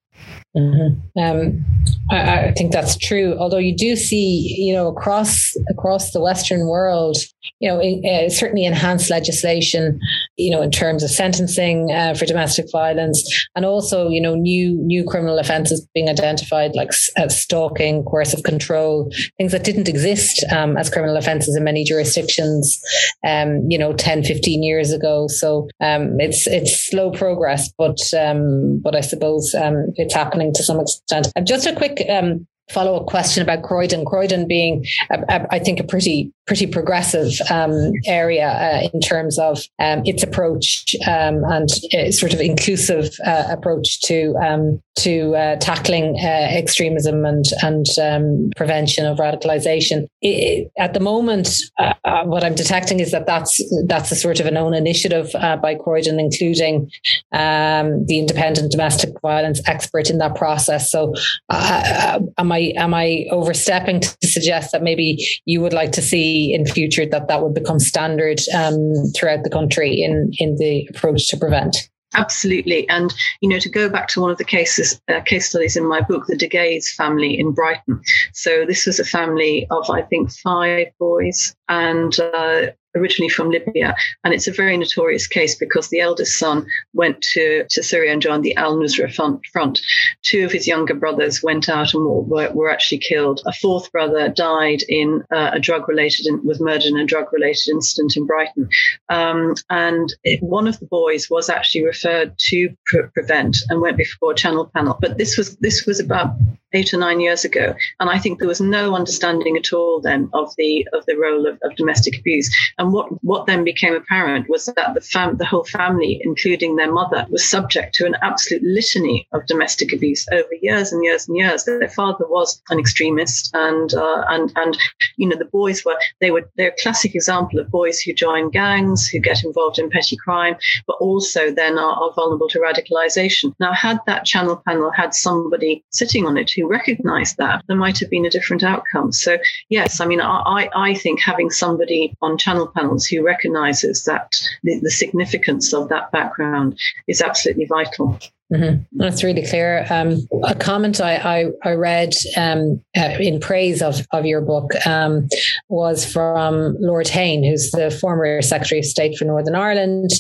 Mm-hmm. 0.56 1.20
Um, 1.20 1.66
I, 2.12 2.46
I, 2.46 2.52
think 2.54 2.72
that's 2.72 2.98
true. 2.98 3.36
Although 3.38 3.58
you 3.58 3.76
do 3.76 3.98
see, 3.98 4.56
you 4.58 4.74
know, 4.74 4.88
across 4.88 5.54
across 5.70 6.12
the 6.12 6.22
Western 6.22 6.68
world, 6.68 7.18
you 7.60 7.70
know, 7.70 7.82
uh, 7.82 8.30
certainly 8.30 8.66
enhanced 8.66 9.10
legislation, 9.10 10.00
you 10.38 10.52
know, 10.52 10.62
in 10.62 10.72
terms 10.72 11.04
of 11.04 11.10
sentencing 11.10 11.92
uh, 11.92 12.14
for 12.14 12.26
domestic 12.26 12.68
violence, 12.72 13.48
and 13.56 13.66
also, 13.66 14.08
you 14.08 14.22
know, 14.22 14.36
new 14.36 14.76
new 14.86 15.04
criminal 15.04 15.40
offences 15.40 15.86
being 15.94 16.08
identified 16.08 16.74
like 16.74 16.92
uh, 17.18 17.28
stalking, 17.28 18.04
coercive 18.06 18.44
control, 18.44 19.12
things 19.38 19.52
that 19.52 19.66
didn't 19.66 19.90
exist 19.90 20.46
um, 20.52 20.78
as 20.78 20.90
criminal 20.90 21.18
offences 21.18 21.56
in 21.56 21.66
many 21.66 21.84
jurisdictions, 21.84 22.80
um, 23.28 23.66
you 23.68 23.78
know, 23.78 23.92
10, 23.94 24.24
15 24.24 24.64
years 24.64 24.94
ago. 24.94 25.28
So 25.28 25.68
um, 25.82 26.20
it's 26.20 26.48
it's 26.48 26.90
slow 26.90 27.12
progress, 27.12 27.72
but 27.78 27.98
um, 28.14 28.80
but 28.82 28.96
I 28.96 29.02
suppose 29.02 29.54
um, 29.56 29.88
it's 29.96 30.14
happening 30.14 30.45
to 30.54 30.64
some 30.64 30.80
extent. 30.80 31.32
Just 31.44 31.68
a 31.68 31.76
quick 31.76 32.06
um, 32.10 32.48
follow 32.70 32.96
up 32.96 33.08
question 33.08 33.44
about 33.44 33.64
Croydon. 33.64 34.06
Croydon 34.06 34.48
being, 34.48 34.86
I 35.30 35.60
think, 35.60 35.80
a 35.80 35.84
pretty 35.84 36.32
pretty 36.48 36.68
progressive 36.68 37.32
um, 37.50 37.92
area 38.06 38.48
uh, 38.48 38.88
in 38.94 39.02
terms 39.02 39.40
of 39.40 39.64
um, 39.80 40.04
its 40.06 40.22
approach 40.22 40.96
um, 41.08 41.44
and 41.46 41.70
uh, 41.94 42.12
sort 42.12 42.34
of 42.34 42.40
inclusive 42.40 43.10
uh, 43.26 43.46
approach 43.50 44.00
to 44.02 44.36
um, 44.36 44.80
to 44.96 45.36
uh, 45.36 45.56
tackling 45.58 46.16
uh, 46.24 46.28
extremism 46.28 47.26
and 47.26 47.46
and 47.62 47.86
um, 48.02 48.50
prevention 48.56 49.06
of 49.06 49.18
radicalization. 49.18 50.08
It, 50.22 50.72
at 50.78 50.94
the 50.94 51.00
moment, 51.00 51.50
uh, 51.80 52.24
what 52.26 52.44
I'm 52.44 52.56
detecting 52.56 53.00
is 53.00 53.12
that 53.12 53.26
that's 53.26 53.62
that's 53.88 54.12
a 54.12 54.16
sort 54.16 54.40
of 54.40 54.46
an 54.46 54.58
own 54.58 54.74
initiative 54.74 55.32
by 55.34 55.76
Croydon, 55.76 56.20
including 56.20 56.90
um, 57.32 58.06
the 58.06 58.20
independent 58.20 58.72
domestic 58.72 59.10
violence 59.22 59.62
expert 59.68 60.10
in 60.10 60.20
that 60.20 60.36
process. 60.36 60.92
So, 60.92 61.14
am 61.50 62.52
I 62.52 62.55
am 62.76 62.94
I 62.94 63.26
overstepping 63.32 64.02
to 64.02 64.28
suggest 64.28 64.72
that 64.72 64.84
maybe 64.84 65.18
you 65.46 65.62
would 65.62 65.74
like 65.74 65.92
to 65.94 66.02
see 66.02 66.54
in 66.54 66.66
future 66.66 67.06
that 67.06 67.28
that 67.28 67.42
would 67.42 67.54
become 67.54 67.80
standard 67.80 68.40
um, 68.54 68.78
throughout 69.16 69.44
the 69.44 69.50
country 69.50 70.02
in 70.02 70.32
in 70.38 70.56
the 70.58 70.88
approach 70.90 71.28
to 71.30 71.38
prevent? 71.38 71.76
Absolutely, 72.16 72.88
and 72.88 73.14
you 73.42 73.50
know 73.50 73.60
to 73.60 73.70
go 73.70 73.90
back 73.90 74.08
to 74.10 74.22
one 74.22 74.32
of 74.32 74.38
the 74.38 74.46
cases 74.46 75.02
uh, 75.10 75.20
case 75.22 75.50
studies 75.50 75.76
in 75.76 75.88
my 75.88 76.02
book, 76.02 76.26
the 76.28 76.38
Deghayes 76.38 76.88
family 76.88 77.38
in 77.38 77.52
Brighton. 77.52 78.02
So 78.34 78.66
this 78.66 78.86
was 78.86 79.00
a 79.00 79.06
family 79.06 79.68
of 79.70 79.90
I 79.90 80.02
think 80.04 80.32
five 80.32 80.88
boys, 81.00 81.56
and 81.68 82.18
uh, 82.20 82.68
originally 82.96 83.30
from 83.30 83.50
Libya. 83.50 83.96
And 84.24 84.34
it's 84.34 84.48
a 84.48 84.52
very 84.52 84.78
notorious 84.78 85.28
case 85.28 85.56
because 85.56 85.90
the 85.90 86.00
eldest 86.00 86.38
son 86.38 86.66
went 86.94 87.22
to, 87.34 87.66
to 87.70 87.84
Syria 87.84 88.14
and 88.14 88.22
joined 88.22 88.44
the 88.44 88.56
Al 88.56 88.78
Nusra 88.78 89.14
front. 89.52 89.80
Two 90.24 90.46
of 90.46 90.52
his 90.52 90.68
younger 90.68 90.94
brothers 90.94 91.44
went 91.44 91.70
out 91.70 91.94
and 91.94 92.04
were, 92.06 92.52
were 92.52 92.70
actually 92.70 93.00
killed. 93.00 93.42
A 93.46 93.54
fourth 93.54 93.92
brother 93.92 94.30
died 94.30 94.82
in 94.88 95.24
uh, 95.32 95.52
a 95.54 95.60
drug 95.60 95.88
related, 95.88 96.26
was 96.44 96.60
murdered 96.60 96.86
in 96.86 96.98
a 96.98 97.06
drug 97.06 97.32
related 97.32 97.70
incident 97.70 98.16
in 98.16 98.26
Brighton. 98.26 98.70
Um, 99.10 99.56
and 99.70 100.14
it, 100.24 100.42
one 100.42 100.68
of 100.68 100.80
the 100.80 100.88
boys 100.88 101.30
was 101.30 101.50
actually 101.50 101.86
referred 101.86 102.38
to 102.38 102.70
pre- 102.86 103.04
Prevent 103.14 103.58
and 103.70 103.82
went 103.82 103.98
before 103.98 104.32
a 104.32 104.36
channel 104.36 104.70
panel. 104.76 104.98
But 105.00 105.18
this 105.18 105.38
was, 105.38 105.56
this 105.58 105.86
was 105.86 106.00
about 106.00 106.32
eight 106.76 106.94
or 106.94 106.98
nine 106.98 107.20
years 107.20 107.46
ago. 107.46 107.76
And 108.00 108.10
I 108.10 108.20
think 108.20 108.40
there 108.40 108.48
was 108.48 108.62
no 108.62 108.96
understanding 108.96 109.58
at 109.58 109.74
all 109.74 110.02
then 110.02 110.30
of 110.34 110.54
the, 110.58 110.88
of 110.94 111.06
the 111.06 111.18
role 111.18 111.48
of, 111.48 111.58
of 111.64 111.76
domestic 111.76 112.20
abuse. 112.20 112.54
And 112.78 112.92
what, 112.92 113.08
what 113.24 113.46
then 113.46 113.64
became 113.64 113.96
apparent 113.96 114.50
was 114.50 114.66
that 114.66 114.94
the, 114.94 115.02
fam- 115.02 115.38
the 115.38 115.46
whole 115.46 115.64
family, 115.66 116.20
including 116.24 116.76
their 116.76 116.92
mother, 116.92 117.26
was 117.30 117.48
subject 117.48 117.96
to 117.96 118.06
an 118.06 118.16
absolute 118.22 118.64
litany 118.64 119.28
of 119.34 119.46
domestic 119.46 119.94
abuse 119.94 120.26
over 120.32 120.50
years 120.62 120.92
and 120.92 121.04
years 121.04 121.28
and 121.28 121.38
years. 121.38 121.64
Their 121.64 121.90
father 121.90 122.26
was 122.28 122.62
an 122.70 122.80
extremist, 122.80 123.52
and 123.54 123.94
uh, 123.94 124.24
and 124.30 124.52
and 124.56 124.78
you 125.18 125.28
know 125.28 125.38
the 125.38 125.46
boys 125.46 125.84
were 125.86 125.98
they 126.22 126.32
were 126.32 126.50
they're 126.58 126.70
a 126.70 126.82
classic 126.82 127.16
example 127.16 127.60
of 127.60 127.70
boys 127.70 128.00
who 128.00 128.14
join 128.14 128.50
gangs, 128.50 129.08
who 129.08 129.20
get 129.20 129.44
involved 129.44 129.80
in 129.80 129.90
petty 129.90 130.18
crime, 130.18 130.56
but 130.88 130.98
also 131.00 131.52
then 131.52 131.78
are, 131.78 131.96
are 131.96 132.14
vulnerable 132.14 132.50
to 132.50 132.60
radicalization. 132.60 133.54
Now, 133.60 133.74
had 133.74 134.00
that 134.08 134.26
channel 134.26 134.62
panel 134.68 134.92
had 134.92 135.14
somebody 135.14 135.84
sitting 135.92 136.26
on 136.26 136.38
it 136.38 136.52
who 136.52 136.65
recognised 136.68 137.38
that, 137.38 137.64
there 137.68 137.78
might 137.78 138.00
have 138.00 138.10
been 138.10 138.26
a 138.26 138.30
different 138.30 138.64
outcome. 138.64 139.12
So 139.12 139.38
yes, 139.70 140.00
I 140.00 140.06
mean 140.06 140.22
I 140.22 140.70
I 140.76 140.94
think 140.94 141.22
having 141.22 141.50
somebody 141.50 142.16
on 142.22 142.38
channel 142.38 142.68
panels 142.68 143.06
who 143.06 143.24
recognizes 143.24 144.04
that 144.06 144.36
the, 144.64 144.80
the 144.80 144.92
significance 144.92 145.74
of 145.74 145.90
that 145.90 146.12
background 146.12 146.78
is 147.08 147.22
absolutely 147.22 147.66
vital. 147.66 148.20
Mm-hmm. 148.56 148.98
That's 149.00 149.24
really 149.24 149.46
clear. 149.46 149.86
Um, 149.90 150.28
a 150.44 150.56
comment 150.56 151.02
I, 151.02 151.16
I, 151.16 151.46
I 151.64 151.74
read 151.74 152.14
um, 152.38 152.82
uh, 152.98 153.16
in 153.20 153.40
praise 153.40 153.82
of, 153.82 154.06
of 154.12 154.26
your 154.26 154.42
book 154.42 154.72
um, 154.86 155.28
was 155.70 156.06
from 156.12 156.78
Lord 156.80 157.08
Hain, 157.08 157.44
who's 157.44 157.72
the 157.72 157.92
former 157.92 158.42
Secretary 158.42 158.80
of 158.80 158.86
State 158.86 159.18
for 159.18 159.26
Northern 159.26 159.56
Ireland, 159.56 160.12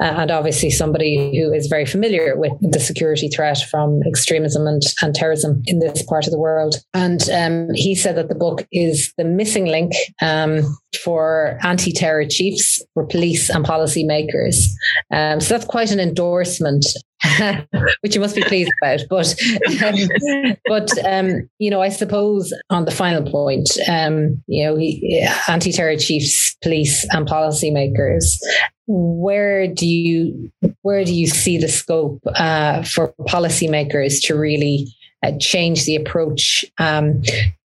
uh, 0.00 0.04
and 0.04 0.30
obviously 0.30 0.70
somebody 0.70 1.38
who 1.38 1.52
is 1.52 1.66
very 1.66 1.86
familiar 1.86 2.36
with 2.36 2.52
the 2.60 2.80
security 2.80 3.28
threat 3.28 3.58
from 3.70 4.00
extremism 4.06 4.66
and, 4.66 4.82
and 5.02 5.14
terrorism 5.14 5.62
in 5.66 5.80
this 5.80 6.02
part 6.02 6.26
of 6.26 6.32
the 6.32 6.38
world. 6.38 6.76
And 6.94 7.28
um, 7.30 7.68
he 7.74 7.94
said 7.94 8.16
that 8.16 8.28
the 8.28 8.34
book 8.34 8.66
is 8.72 9.12
the 9.16 9.24
missing 9.24 9.66
link 9.66 9.92
um, 10.20 10.62
for 11.04 11.58
anti 11.62 11.92
terror 11.92 12.24
chiefs, 12.28 12.82
for 12.94 13.06
police 13.06 13.50
and 13.50 13.64
policymakers. 13.64 14.56
Um, 15.12 15.40
so 15.40 15.54
that's 15.54 15.66
quite 15.66 15.90
an 15.90 16.00
endorsement 16.00 16.84
which 18.00 18.14
you 18.14 18.20
must 18.20 18.34
be 18.34 18.42
pleased 18.42 18.72
about. 18.82 19.00
But, 19.10 19.34
but 20.66 20.90
um, 21.06 21.48
you 21.58 21.70
know, 21.70 21.82
I 21.82 21.90
suppose 21.90 22.52
on 22.70 22.86
the 22.86 22.90
final 22.90 23.30
point, 23.30 23.68
um, 23.88 24.42
you 24.46 24.64
know, 24.64 24.78
anti-terror 25.48 25.96
chiefs, 25.96 26.56
police, 26.62 27.06
and 27.12 27.28
policymakers 27.28 28.24
where 28.92 29.68
do 29.68 29.86
you 29.86 30.50
where 30.82 31.04
do 31.04 31.14
you 31.14 31.28
see 31.28 31.56
the 31.56 31.68
scope 31.68 32.20
uh, 32.34 32.82
for 32.82 33.14
policymakers 33.20 34.16
to 34.20 34.34
really 34.34 34.92
uh, 35.22 35.30
change 35.38 35.84
the 35.84 35.94
approach 35.94 36.64
um, 36.78 37.22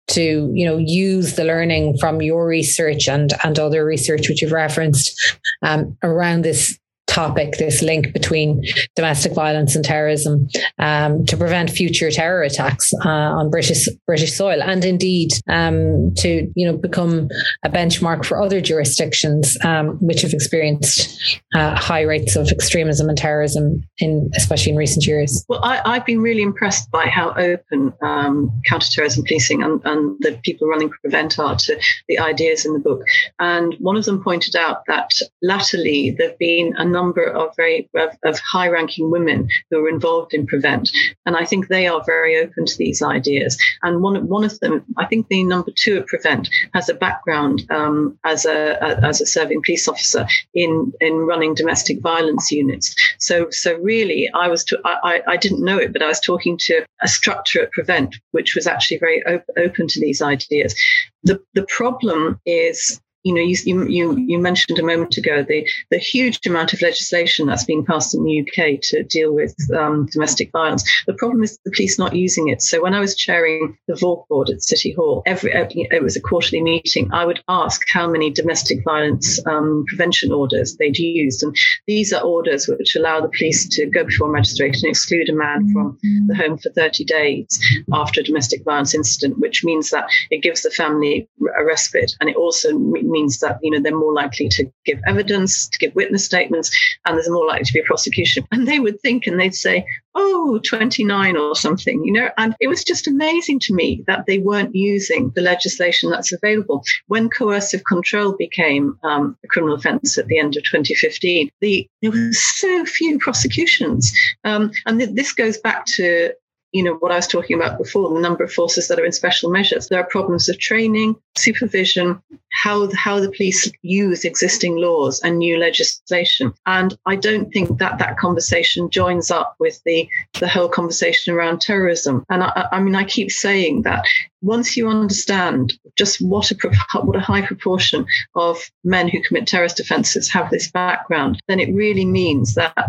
to 0.08 0.50
you 0.54 0.64
know 0.64 0.76
use 0.76 1.34
the 1.34 1.44
learning 1.44 1.96
from 1.98 2.22
your 2.22 2.46
research 2.46 3.08
and 3.08 3.32
and 3.44 3.58
other 3.58 3.84
research 3.84 4.28
which 4.28 4.40
you've 4.40 4.52
referenced 4.52 5.38
um, 5.62 5.96
around 6.02 6.42
this 6.42 6.78
topic, 7.16 7.56
this 7.58 7.82
link 7.82 8.12
between 8.12 8.62
domestic 8.94 9.32
violence 9.32 9.74
and 9.74 9.84
terrorism, 9.84 10.46
um, 10.78 11.24
to 11.24 11.36
prevent 11.36 11.70
future 11.70 12.10
terror 12.10 12.42
attacks 12.42 12.92
uh, 13.04 13.38
on 13.38 13.50
British 13.50 13.88
British 14.06 14.34
soil, 14.34 14.62
and 14.62 14.84
indeed 14.84 15.30
um, 15.48 16.12
to 16.16 16.30
you 16.54 16.66
know 16.66 16.76
become 16.76 17.28
a 17.64 17.70
benchmark 17.70 18.24
for 18.24 18.40
other 18.40 18.60
jurisdictions 18.60 19.56
um, 19.64 19.86
which 20.08 20.20
have 20.22 20.34
experienced 20.34 21.40
uh, 21.54 21.74
high 21.74 22.02
rates 22.02 22.36
of 22.36 22.48
extremism 22.50 23.08
and 23.08 23.16
terrorism, 23.16 23.82
in 23.98 24.30
especially 24.36 24.72
in 24.72 24.78
recent 24.78 25.06
years. 25.06 25.44
Well, 25.48 25.60
I, 25.64 25.94
have 25.94 26.04
been 26.04 26.20
really 26.20 26.42
impressed 26.42 26.90
by 26.90 27.06
how 27.06 27.30
open 27.30 27.94
um, 28.02 28.50
counterterrorism 28.66 29.24
policing 29.24 29.62
and, 29.62 29.80
and 29.84 30.16
the 30.20 30.38
people 30.44 30.68
running 30.68 30.90
Prevent 31.00 31.38
are 31.38 31.56
to 31.56 31.80
the 32.08 32.18
ideas 32.18 32.64
in 32.66 32.72
the 32.72 32.78
book. 32.78 33.02
And 33.38 33.74
one 33.80 33.96
of 33.96 34.04
them 34.04 34.22
pointed 34.22 34.56
out 34.56 34.82
that 34.86 35.10
latterly 35.42 36.14
there 36.16 36.30
have 36.30 36.38
been 36.38 36.74
a 36.76 36.84
number 36.84 37.05
of 37.12 37.54
very 37.56 37.88
of 38.24 38.38
high-ranking 38.38 39.10
women 39.10 39.48
who 39.70 39.84
are 39.84 39.88
involved 39.88 40.34
in 40.34 40.46
Prevent, 40.46 40.90
and 41.24 41.36
I 41.36 41.44
think 41.44 41.68
they 41.68 41.86
are 41.86 42.02
very 42.04 42.36
open 42.38 42.66
to 42.66 42.76
these 42.78 43.02
ideas. 43.02 43.56
And 43.82 44.02
one 44.02 44.28
one 44.28 44.44
of 44.44 44.58
them, 44.60 44.84
I 44.96 45.06
think 45.06 45.28
the 45.28 45.44
number 45.44 45.72
two 45.74 45.98
at 45.98 46.06
Prevent, 46.06 46.48
has 46.74 46.88
a 46.88 46.94
background 46.94 47.64
um, 47.70 48.18
as 48.24 48.44
a, 48.44 48.78
a, 48.80 49.06
as 49.06 49.20
a 49.20 49.26
serving 49.26 49.62
police 49.64 49.88
officer 49.88 50.26
in 50.54 50.92
in 51.00 51.14
running 51.14 51.54
domestic 51.54 52.00
violence 52.00 52.50
units. 52.50 52.94
So 53.18 53.48
so 53.50 53.74
really, 53.78 54.30
I 54.34 54.48
was 54.48 54.64
to, 54.64 54.80
I, 54.84 55.22
I 55.26 55.36
didn't 55.36 55.64
know 55.64 55.78
it, 55.78 55.92
but 55.92 56.02
I 56.02 56.08
was 56.08 56.20
talking 56.20 56.58
to 56.58 56.84
a 57.02 57.08
structure 57.08 57.62
at 57.62 57.72
Prevent 57.72 58.16
which 58.32 58.54
was 58.54 58.66
actually 58.66 58.98
very 58.98 59.22
op- 59.26 59.44
open 59.56 59.88
to 59.88 60.00
these 60.00 60.22
ideas. 60.22 60.74
The 61.22 61.40
the 61.54 61.66
problem 61.76 62.40
is 62.44 63.00
you 63.26 63.34
know, 63.34 63.40
you, 63.40 63.88
you, 63.88 64.16
you 64.16 64.38
mentioned 64.38 64.78
a 64.78 64.84
moment 64.84 65.16
ago 65.16 65.44
the, 65.46 65.68
the 65.90 65.98
huge 65.98 66.46
amount 66.46 66.72
of 66.72 66.80
legislation 66.80 67.48
that's 67.48 67.64
being 67.64 67.84
passed 67.84 68.14
in 68.14 68.22
the 68.22 68.40
UK 68.40 68.80
to 68.80 69.02
deal 69.02 69.34
with 69.34 69.52
um, 69.76 70.06
domestic 70.12 70.52
violence. 70.52 70.88
The 71.08 71.14
problem 71.14 71.42
is 71.42 71.58
the 71.64 71.72
police 71.74 71.98
not 71.98 72.14
using 72.14 72.50
it. 72.50 72.62
So 72.62 72.80
when 72.80 72.94
I 72.94 73.00
was 73.00 73.16
chairing 73.16 73.76
the 73.88 73.94
VAWG 73.94 74.28
board 74.28 74.50
at 74.50 74.62
City 74.62 74.92
Hall, 74.92 75.24
every 75.26 75.50
it 75.52 76.02
was 76.04 76.14
a 76.14 76.20
quarterly 76.20 76.62
meeting. 76.62 77.10
I 77.12 77.24
would 77.24 77.42
ask 77.48 77.82
how 77.92 78.08
many 78.08 78.30
domestic 78.30 78.84
violence 78.84 79.44
um, 79.44 79.84
prevention 79.88 80.30
orders 80.30 80.76
they'd 80.76 80.96
used, 80.96 81.42
and 81.42 81.56
these 81.88 82.12
are 82.12 82.22
orders 82.22 82.68
which 82.68 82.94
allow 82.94 83.20
the 83.20 83.32
police 83.36 83.68
to 83.70 83.86
go 83.86 84.04
before 84.04 84.28
a 84.28 84.32
magistrate 84.32 84.76
and 84.76 84.90
exclude 84.90 85.28
a 85.28 85.34
man 85.34 85.72
from 85.72 85.98
the 86.28 86.36
home 86.36 86.58
for 86.58 86.70
30 86.70 87.04
days 87.04 87.60
after 87.92 88.20
a 88.20 88.24
domestic 88.24 88.62
violence 88.64 88.94
incident, 88.94 89.40
which 89.40 89.64
means 89.64 89.90
that 89.90 90.06
it 90.30 90.42
gives 90.42 90.62
the 90.62 90.70
family 90.70 91.28
a 91.58 91.64
respite, 91.64 92.12
and 92.20 92.30
it 92.30 92.36
also 92.36 92.78
means 92.78 93.15
means 93.16 93.38
that 93.40 93.58
you 93.62 93.70
know 93.70 93.80
they're 93.80 94.04
more 94.04 94.12
likely 94.12 94.48
to 94.56 94.62
give 94.84 95.00
evidence, 95.06 95.68
to 95.68 95.78
give 95.78 95.94
witness 95.94 96.24
statements, 96.24 96.70
and 97.04 97.16
there's 97.16 97.30
more 97.30 97.46
likely 97.46 97.64
to 97.64 97.72
be 97.72 97.80
a 97.80 97.90
prosecution. 97.92 98.46
And 98.52 98.66
they 98.66 98.78
would 98.78 99.00
think 99.00 99.26
and 99.26 99.38
they'd 99.38 99.54
say, 99.54 99.84
"Oh, 100.14 100.60
29 100.64 101.36
or 101.36 101.54
something," 101.56 102.04
you 102.04 102.12
know. 102.12 102.28
And 102.36 102.54
it 102.60 102.68
was 102.68 102.84
just 102.84 103.06
amazing 103.06 103.60
to 103.60 103.74
me 103.74 104.04
that 104.06 104.26
they 104.26 104.38
weren't 104.38 104.74
using 104.74 105.32
the 105.34 105.42
legislation 105.42 106.10
that's 106.10 106.32
available. 106.32 106.82
When 107.06 107.28
coercive 107.28 107.84
control 107.84 108.34
became 108.38 108.98
um, 109.02 109.36
a 109.44 109.48
criminal 109.48 109.76
offence 109.76 110.18
at 110.18 110.26
the 110.26 110.38
end 110.38 110.56
of 110.56 110.64
2015, 110.64 111.50
the, 111.60 111.88
there 112.02 112.10
were 112.10 112.32
so 112.32 112.84
few 112.84 113.18
prosecutions, 113.18 114.12
um, 114.44 114.70
and 114.86 114.98
th- 114.98 115.14
this 115.14 115.32
goes 115.32 115.58
back 115.58 115.84
to 115.96 116.32
you 116.76 116.82
know, 116.82 116.94
what 116.94 117.10
I 117.12 117.16
was 117.16 117.26
talking 117.26 117.56
about 117.56 117.78
before, 117.78 118.12
the 118.12 118.20
number 118.20 118.44
of 118.44 118.52
forces 118.52 118.88
that 118.88 118.98
are 119.00 119.04
in 119.04 119.12
special 119.12 119.50
measures. 119.50 119.88
There 119.88 119.98
are 119.98 120.06
problems 120.06 120.48
of 120.50 120.58
training, 120.58 121.16
supervision, 121.38 122.20
how, 122.52 122.90
how 122.94 123.20
the 123.20 123.30
police 123.32 123.70
use 123.82 124.24
existing 124.24 124.76
laws 124.76 125.20
and 125.20 125.38
new 125.38 125.58
legislation. 125.58 126.52
And 126.66 126.96
I 127.06 127.16
don't 127.16 127.50
think 127.52 127.78
that 127.78 127.98
that 127.98 128.18
conversation 128.18 128.90
joins 128.90 129.30
up 129.30 129.56
with 129.58 129.80
the, 129.84 130.08
the 130.40 130.48
whole 130.48 130.68
conversation 130.68 131.34
around 131.34 131.60
terrorism. 131.60 132.24
And 132.30 132.42
I, 132.44 132.68
I 132.72 132.80
mean, 132.80 132.94
I 132.94 133.04
keep 133.04 133.30
saying 133.30 133.82
that 133.82 134.04
once 134.42 134.76
you 134.76 134.88
understand 134.88 135.72
just 135.96 136.20
what 136.20 136.50
a 136.50 136.56
what 137.02 137.16
a 137.16 137.20
high 137.20 137.44
proportion 137.44 138.06
of 138.34 138.58
men 138.84 139.08
who 139.08 139.20
commit 139.22 139.46
terrorist 139.46 139.80
offences 139.80 140.30
have 140.30 140.50
this 140.50 140.70
background, 140.70 141.40
then 141.48 141.58
it 141.58 141.74
really 141.74 142.04
means 142.04 142.54
that 142.54 142.88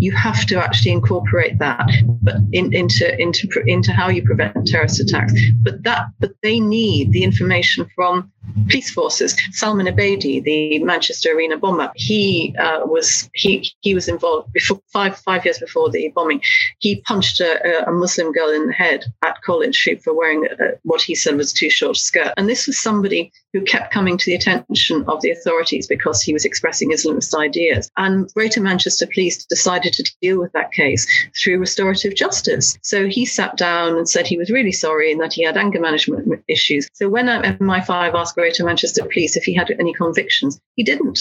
you 0.00 0.12
have 0.12 0.46
to 0.46 0.56
actually 0.56 0.92
incorporate 0.92 1.58
that, 1.58 1.88
but 2.22 2.36
in, 2.52 2.72
into 2.72 3.20
into 3.20 3.48
into 3.66 3.92
how 3.92 4.08
you 4.08 4.24
prevent 4.24 4.66
terrorist 4.66 5.00
attacks. 5.00 5.32
But 5.62 5.82
that 5.84 6.06
but 6.20 6.32
they 6.42 6.58
need 6.58 7.12
the 7.12 7.22
information 7.22 7.83
from 7.94 8.32
police 8.68 8.90
forces. 8.90 9.36
Salman 9.52 9.86
Abedi, 9.86 10.42
the 10.42 10.78
Manchester 10.80 11.32
Arena 11.32 11.56
bomber, 11.56 11.92
he 11.94 12.54
uh, 12.58 12.80
was 12.84 13.28
he 13.34 13.70
he 13.80 13.94
was 13.94 14.08
involved 14.08 14.52
before 14.52 14.80
five 14.92 15.16
five 15.16 15.44
years 15.44 15.58
before 15.58 15.90
the 15.90 16.10
bombing. 16.14 16.40
He 16.78 17.00
punched 17.02 17.40
a, 17.40 17.88
a 17.88 17.92
Muslim 17.92 18.32
girl 18.32 18.50
in 18.50 18.66
the 18.66 18.72
head 18.72 19.04
at 19.24 19.40
College 19.42 19.88
for 20.02 20.14
wearing 20.14 20.46
a, 20.46 20.72
what 20.82 21.02
he 21.02 21.14
said 21.14 21.36
was 21.36 21.52
too 21.52 21.70
short 21.70 21.96
skirt. 21.96 22.32
And 22.36 22.48
this 22.48 22.66
was 22.66 22.80
somebody 22.80 23.32
who 23.52 23.62
kept 23.62 23.92
coming 23.92 24.18
to 24.18 24.24
the 24.26 24.34
attention 24.34 25.04
of 25.06 25.20
the 25.22 25.30
authorities 25.30 25.86
because 25.86 26.20
he 26.20 26.32
was 26.32 26.44
expressing 26.44 26.90
Islamist 26.90 27.38
ideas. 27.38 27.88
And 27.96 28.28
Greater 28.34 28.60
Manchester 28.60 29.06
Police 29.12 29.44
decided 29.46 29.92
to 29.94 30.16
deal 30.20 30.40
with 30.40 30.52
that 30.52 30.72
case 30.72 31.06
through 31.40 31.58
restorative 31.58 32.16
justice. 32.16 32.76
So 32.82 33.06
he 33.06 33.24
sat 33.24 33.56
down 33.56 33.96
and 33.96 34.08
said 34.08 34.26
he 34.26 34.38
was 34.38 34.50
really 34.50 34.72
sorry 34.72 35.12
and 35.12 35.20
that 35.20 35.32
he 35.32 35.44
had 35.44 35.56
anger 35.56 35.80
management 35.80 36.42
issues. 36.48 36.88
So 36.94 37.08
when 37.08 37.26
MI5 37.26 38.14
asked 38.14 38.33
Greater 38.34 38.64
Manchester 38.64 39.02
Police 39.04 39.36
if 39.36 39.44
he 39.44 39.54
had 39.54 39.70
any 39.78 39.92
convictions. 39.92 40.60
He 40.76 40.82
didn't. 40.82 41.20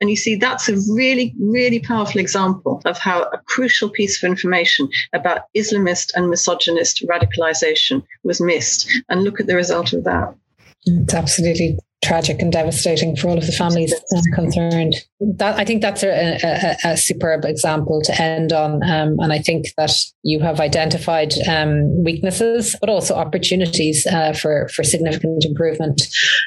And 0.00 0.10
you 0.10 0.16
see, 0.16 0.36
that's 0.36 0.68
a 0.68 0.76
really, 0.92 1.34
really 1.40 1.80
powerful 1.80 2.20
example 2.20 2.80
of 2.84 2.98
how 2.98 3.22
a 3.22 3.38
crucial 3.46 3.88
piece 3.90 4.22
of 4.22 4.28
information 4.28 4.88
about 5.12 5.42
Islamist 5.56 6.12
and 6.14 6.30
misogynist 6.30 7.04
radicalization 7.06 8.02
was 8.22 8.40
missed. 8.40 8.90
And 9.08 9.24
look 9.24 9.40
at 9.40 9.46
the 9.46 9.56
result 9.56 9.92
of 9.92 10.04
that. 10.04 10.34
It's 10.86 11.14
absolutely 11.14 11.78
tragic 12.04 12.40
and 12.40 12.52
devastating 12.52 13.16
for 13.16 13.28
all 13.28 13.38
of 13.38 13.46
the 13.46 13.52
families 13.52 13.94
concerned. 14.34 14.94
That 15.36 15.58
I 15.58 15.64
think 15.64 15.80
that's 15.80 16.02
a, 16.02 16.38
a, 16.42 16.90
a 16.92 16.96
superb 16.96 17.44
example 17.44 18.02
to 18.02 18.20
end 18.20 18.52
on, 18.52 18.82
um, 18.82 19.16
and 19.20 19.32
I 19.32 19.38
think 19.38 19.66
that 19.78 19.92
you 20.22 20.40
have 20.40 20.60
identified 20.60 21.32
um, 21.48 22.04
weaknesses, 22.04 22.76
but 22.78 22.90
also 22.90 23.14
opportunities 23.14 24.06
uh, 24.06 24.34
for 24.34 24.68
for 24.68 24.84
significant 24.84 25.44
improvement. 25.44 26.02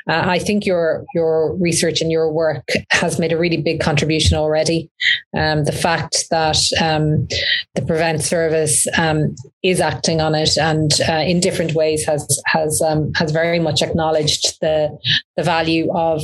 Uh, 0.08 0.24
I 0.26 0.38
think 0.38 0.66
your 0.66 1.06
your 1.16 1.56
research 1.56 2.02
and 2.02 2.12
your 2.12 2.32
work 2.32 2.68
has 2.92 3.18
made 3.20 3.32
a 3.32 3.38
really 3.38 3.58
big 3.58 3.80
contribution 3.80 4.38
already. 4.38 4.92
Um, 5.36 5.64
the 5.64 5.72
fact 5.72 6.26
that 6.30 6.58
um, 6.80 7.28
the 7.74 7.82
Prevent 7.82 8.22
Service 8.22 8.86
um, 8.98 9.36
is 9.64 9.82
acting 9.82 10.22
on 10.22 10.36
it 10.36 10.56
and 10.58 10.92
uh, 11.10 11.14
in 11.14 11.40
different 11.40 11.74
ways 11.74 12.06
has 12.06 12.42
has 12.46 12.82
um, 12.82 13.12
has 13.16 13.32
very 13.32 13.60
much 13.60 13.82
acknowledged 13.82 14.60
the 14.62 14.96
the 15.36 15.44
value 15.44 15.92
of 15.94 16.22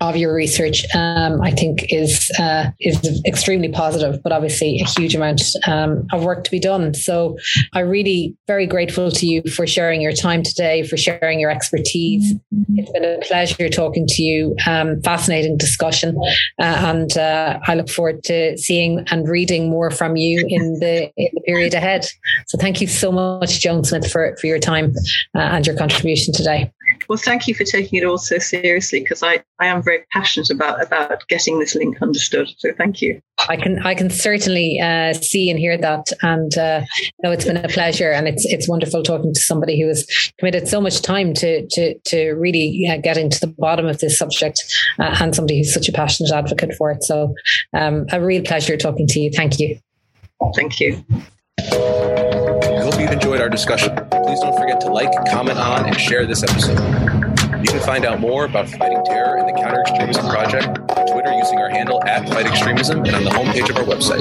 of 0.00 0.16
your 0.16 0.34
research, 0.34 0.84
um, 0.94 1.40
I 1.42 1.50
think 1.50 1.86
is 1.90 2.30
uh, 2.38 2.70
is 2.80 3.22
extremely 3.26 3.68
positive, 3.68 4.22
but 4.22 4.32
obviously 4.32 4.80
a 4.80 4.88
huge 4.88 5.14
amount 5.14 5.42
um, 5.66 6.06
of 6.12 6.24
work 6.24 6.44
to 6.44 6.50
be 6.50 6.60
done. 6.60 6.94
So 6.94 7.36
I'm 7.72 7.88
really 7.88 8.36
very 8.46 8.66
grateful 8.66 9.10
to 9.10 9.26
you 9.26 9.42
for 9.42 9.66
sharing 9.66 10.00
your 10.00 10.12
time 10.12 10.42
today, 10.42 10.82
for 10.82 10.96
sharing 10.96 11.40
your 11.40 11.50
expertise. 11.50 12.34
It's 12.74 12.90
been 12.92 13.04
a 13.04 13.18
pleasure 13.22 13.68
talking 13.68 14.06
to 14.06 14.22
you. 14.22 14.56
Um, 14.66 15.00
fascinating 15.02 15.56
discussion, 15.56 16.16
uh, 16.60 16.62
and 16.62 17.16
uh, 17.16 17.58
I 17.66 17.74
look 17.74 17.88
forward 17.88 18.22
to 18.24 18.56
seeing 18.58 19.04
and 19.10 19.28
reading 19.28 19.70
more 19.70 19.90
from 19.90 20.16
you 20.16 20.44
in 20.48 20.78
the, 20.80 21.10
in 21.16 21.28
the 21.34 21.40
period 21.42 21.74
ahead. 21.74 22.06
So 22.46 22.58
thank 22.58 22.80
you 22.80 22.86
so 22.86 23.12
much, 23.12 23.60
Joan 23.60 23.84
Smith, 23.84 24.10
for 24.10 24.36
for 24.40 24.46
your 24.46 24.58
time 24.58 24.92
uh, 25.34 25.40
and 25.40 25.66
your 25.66 25.76
contribution 25.76 26.32
today. 26.34 26.72
Well, 27.10 27.18
thank 27.18 27.48
you 27.48 27.56
for 27.56 27.64
taking 27.64 28.00
it 28.00 28.04
all 28.04 28.18
so 28.18 28.38
seriously 28.38 29.00
because 29.00 29.24
I, 29.24 29.42
I 29.58 29.66
am 29.66 29.82
very 29.82 30.04
passionate 30.12 30.48
about 30.48 30.80
about 30.80 31.26
getting 31.26 31.58
this 31.58 31.74
link 31.74 32.00
understood. 32.00 32.48
So 32.58 32.72
thank 32.78 33.02
you. 33.02 33.20
I 33.48 33.56
can 33.56 33.80
I 33.84 33.96
can 33.96 34.10
certainly 34.10 34.78
uh, 34.80 35.14
see 35.14 35.50
and 35.50 35.58
hear 35.58 35.76
that, 35.76 36.06
and 36.22 36.56
uh, 36.56 36.82
no, 37.24 37.32
it's 37.32 37.44
been 37.44 37.56
a 37.56 37.66
pleasure, 37.66 38.12
and 38.12 38.28
it's 38.28 38.44
it's 38.46 38.68
wonderful 38.68 39.02
talking 39.02 39.34
to 39.34 39.40
somebody 39.40 39.80
who 39.80 39.88
has 39.88 40.06
committed 40.38 40.68
so 40.68 40.80
much 40.80 41.02
time 41.02 41.34
to 41.34 41.66
to 41.70 41.98
to 41.98 42.30
really 42.34 42.88
uh, 42.88 42.98
getting 42.98 43.28
to 43.28 43.40
the 43.40 43.52
bottom 43.58 43.86
of 43.86 43.98
this 43.98 44.16
subject, 44.16 44.62
uh, 45.00 45.16
and 45.20 45.34
somebody 45.34 45.58
who's 45.58 45.74
such 45.74 45.88
a 45.88 45.92
passionate 45.92 46.30
advocate 46.30 46.76
for 46.78 46.92
it. 46.92 47.02
So, 47.02 47.34
um, 47.76 48.06
a 48.12 48.20
real 48.20 48.44
pleasure 48.44 48.76
talking 48.76 49.08
to 49.08 49.18
you. 49.18 49.32
Thank 49.34 49.58
you. 49.58 49.80
Thank 50.54 50.78
you 50.78 51.04
We 51.58 52.76
hope 52.78 53.00
you've 53.00 53.10
enjoyed 53.10 53.40
our 53.40 53.48
discussion 53.48 53.98
like, 54.90 55.10
comment 55.30 55.58
on, 55.58 55.86
and 55.86 55.98
share 55.98 56.26
this 56.26 56.42
episode. 56.42 56.78
You 57.60 57.66
can 57.66 57.80
find 57.80 58.04
out 58.04 58.20
more 58.20 58.44
about 58.44 58.68
Fighting 58.68 59.02
Terror 59.04 59.36
and 59.36 59.48
the 59.48 59.52
Counter 59.52 59.80
Extremism 59.82 60.26
Project 60.28 60.78
on 60.78 61.06
Twitter 61.06 61.32
using 61.32 61.58
our 61.58 61.70
handle 61.70 62.02
at 62.04 62.28
Fight 62.28 62.46
Extremism 62.46 63.04
and 63.04 63.14
on 63.14 63.24
the 63.24 63.30
homepage 63.30 63.68
of 63.70 63.76
our 63.76 63.84
website. 63.84 64.20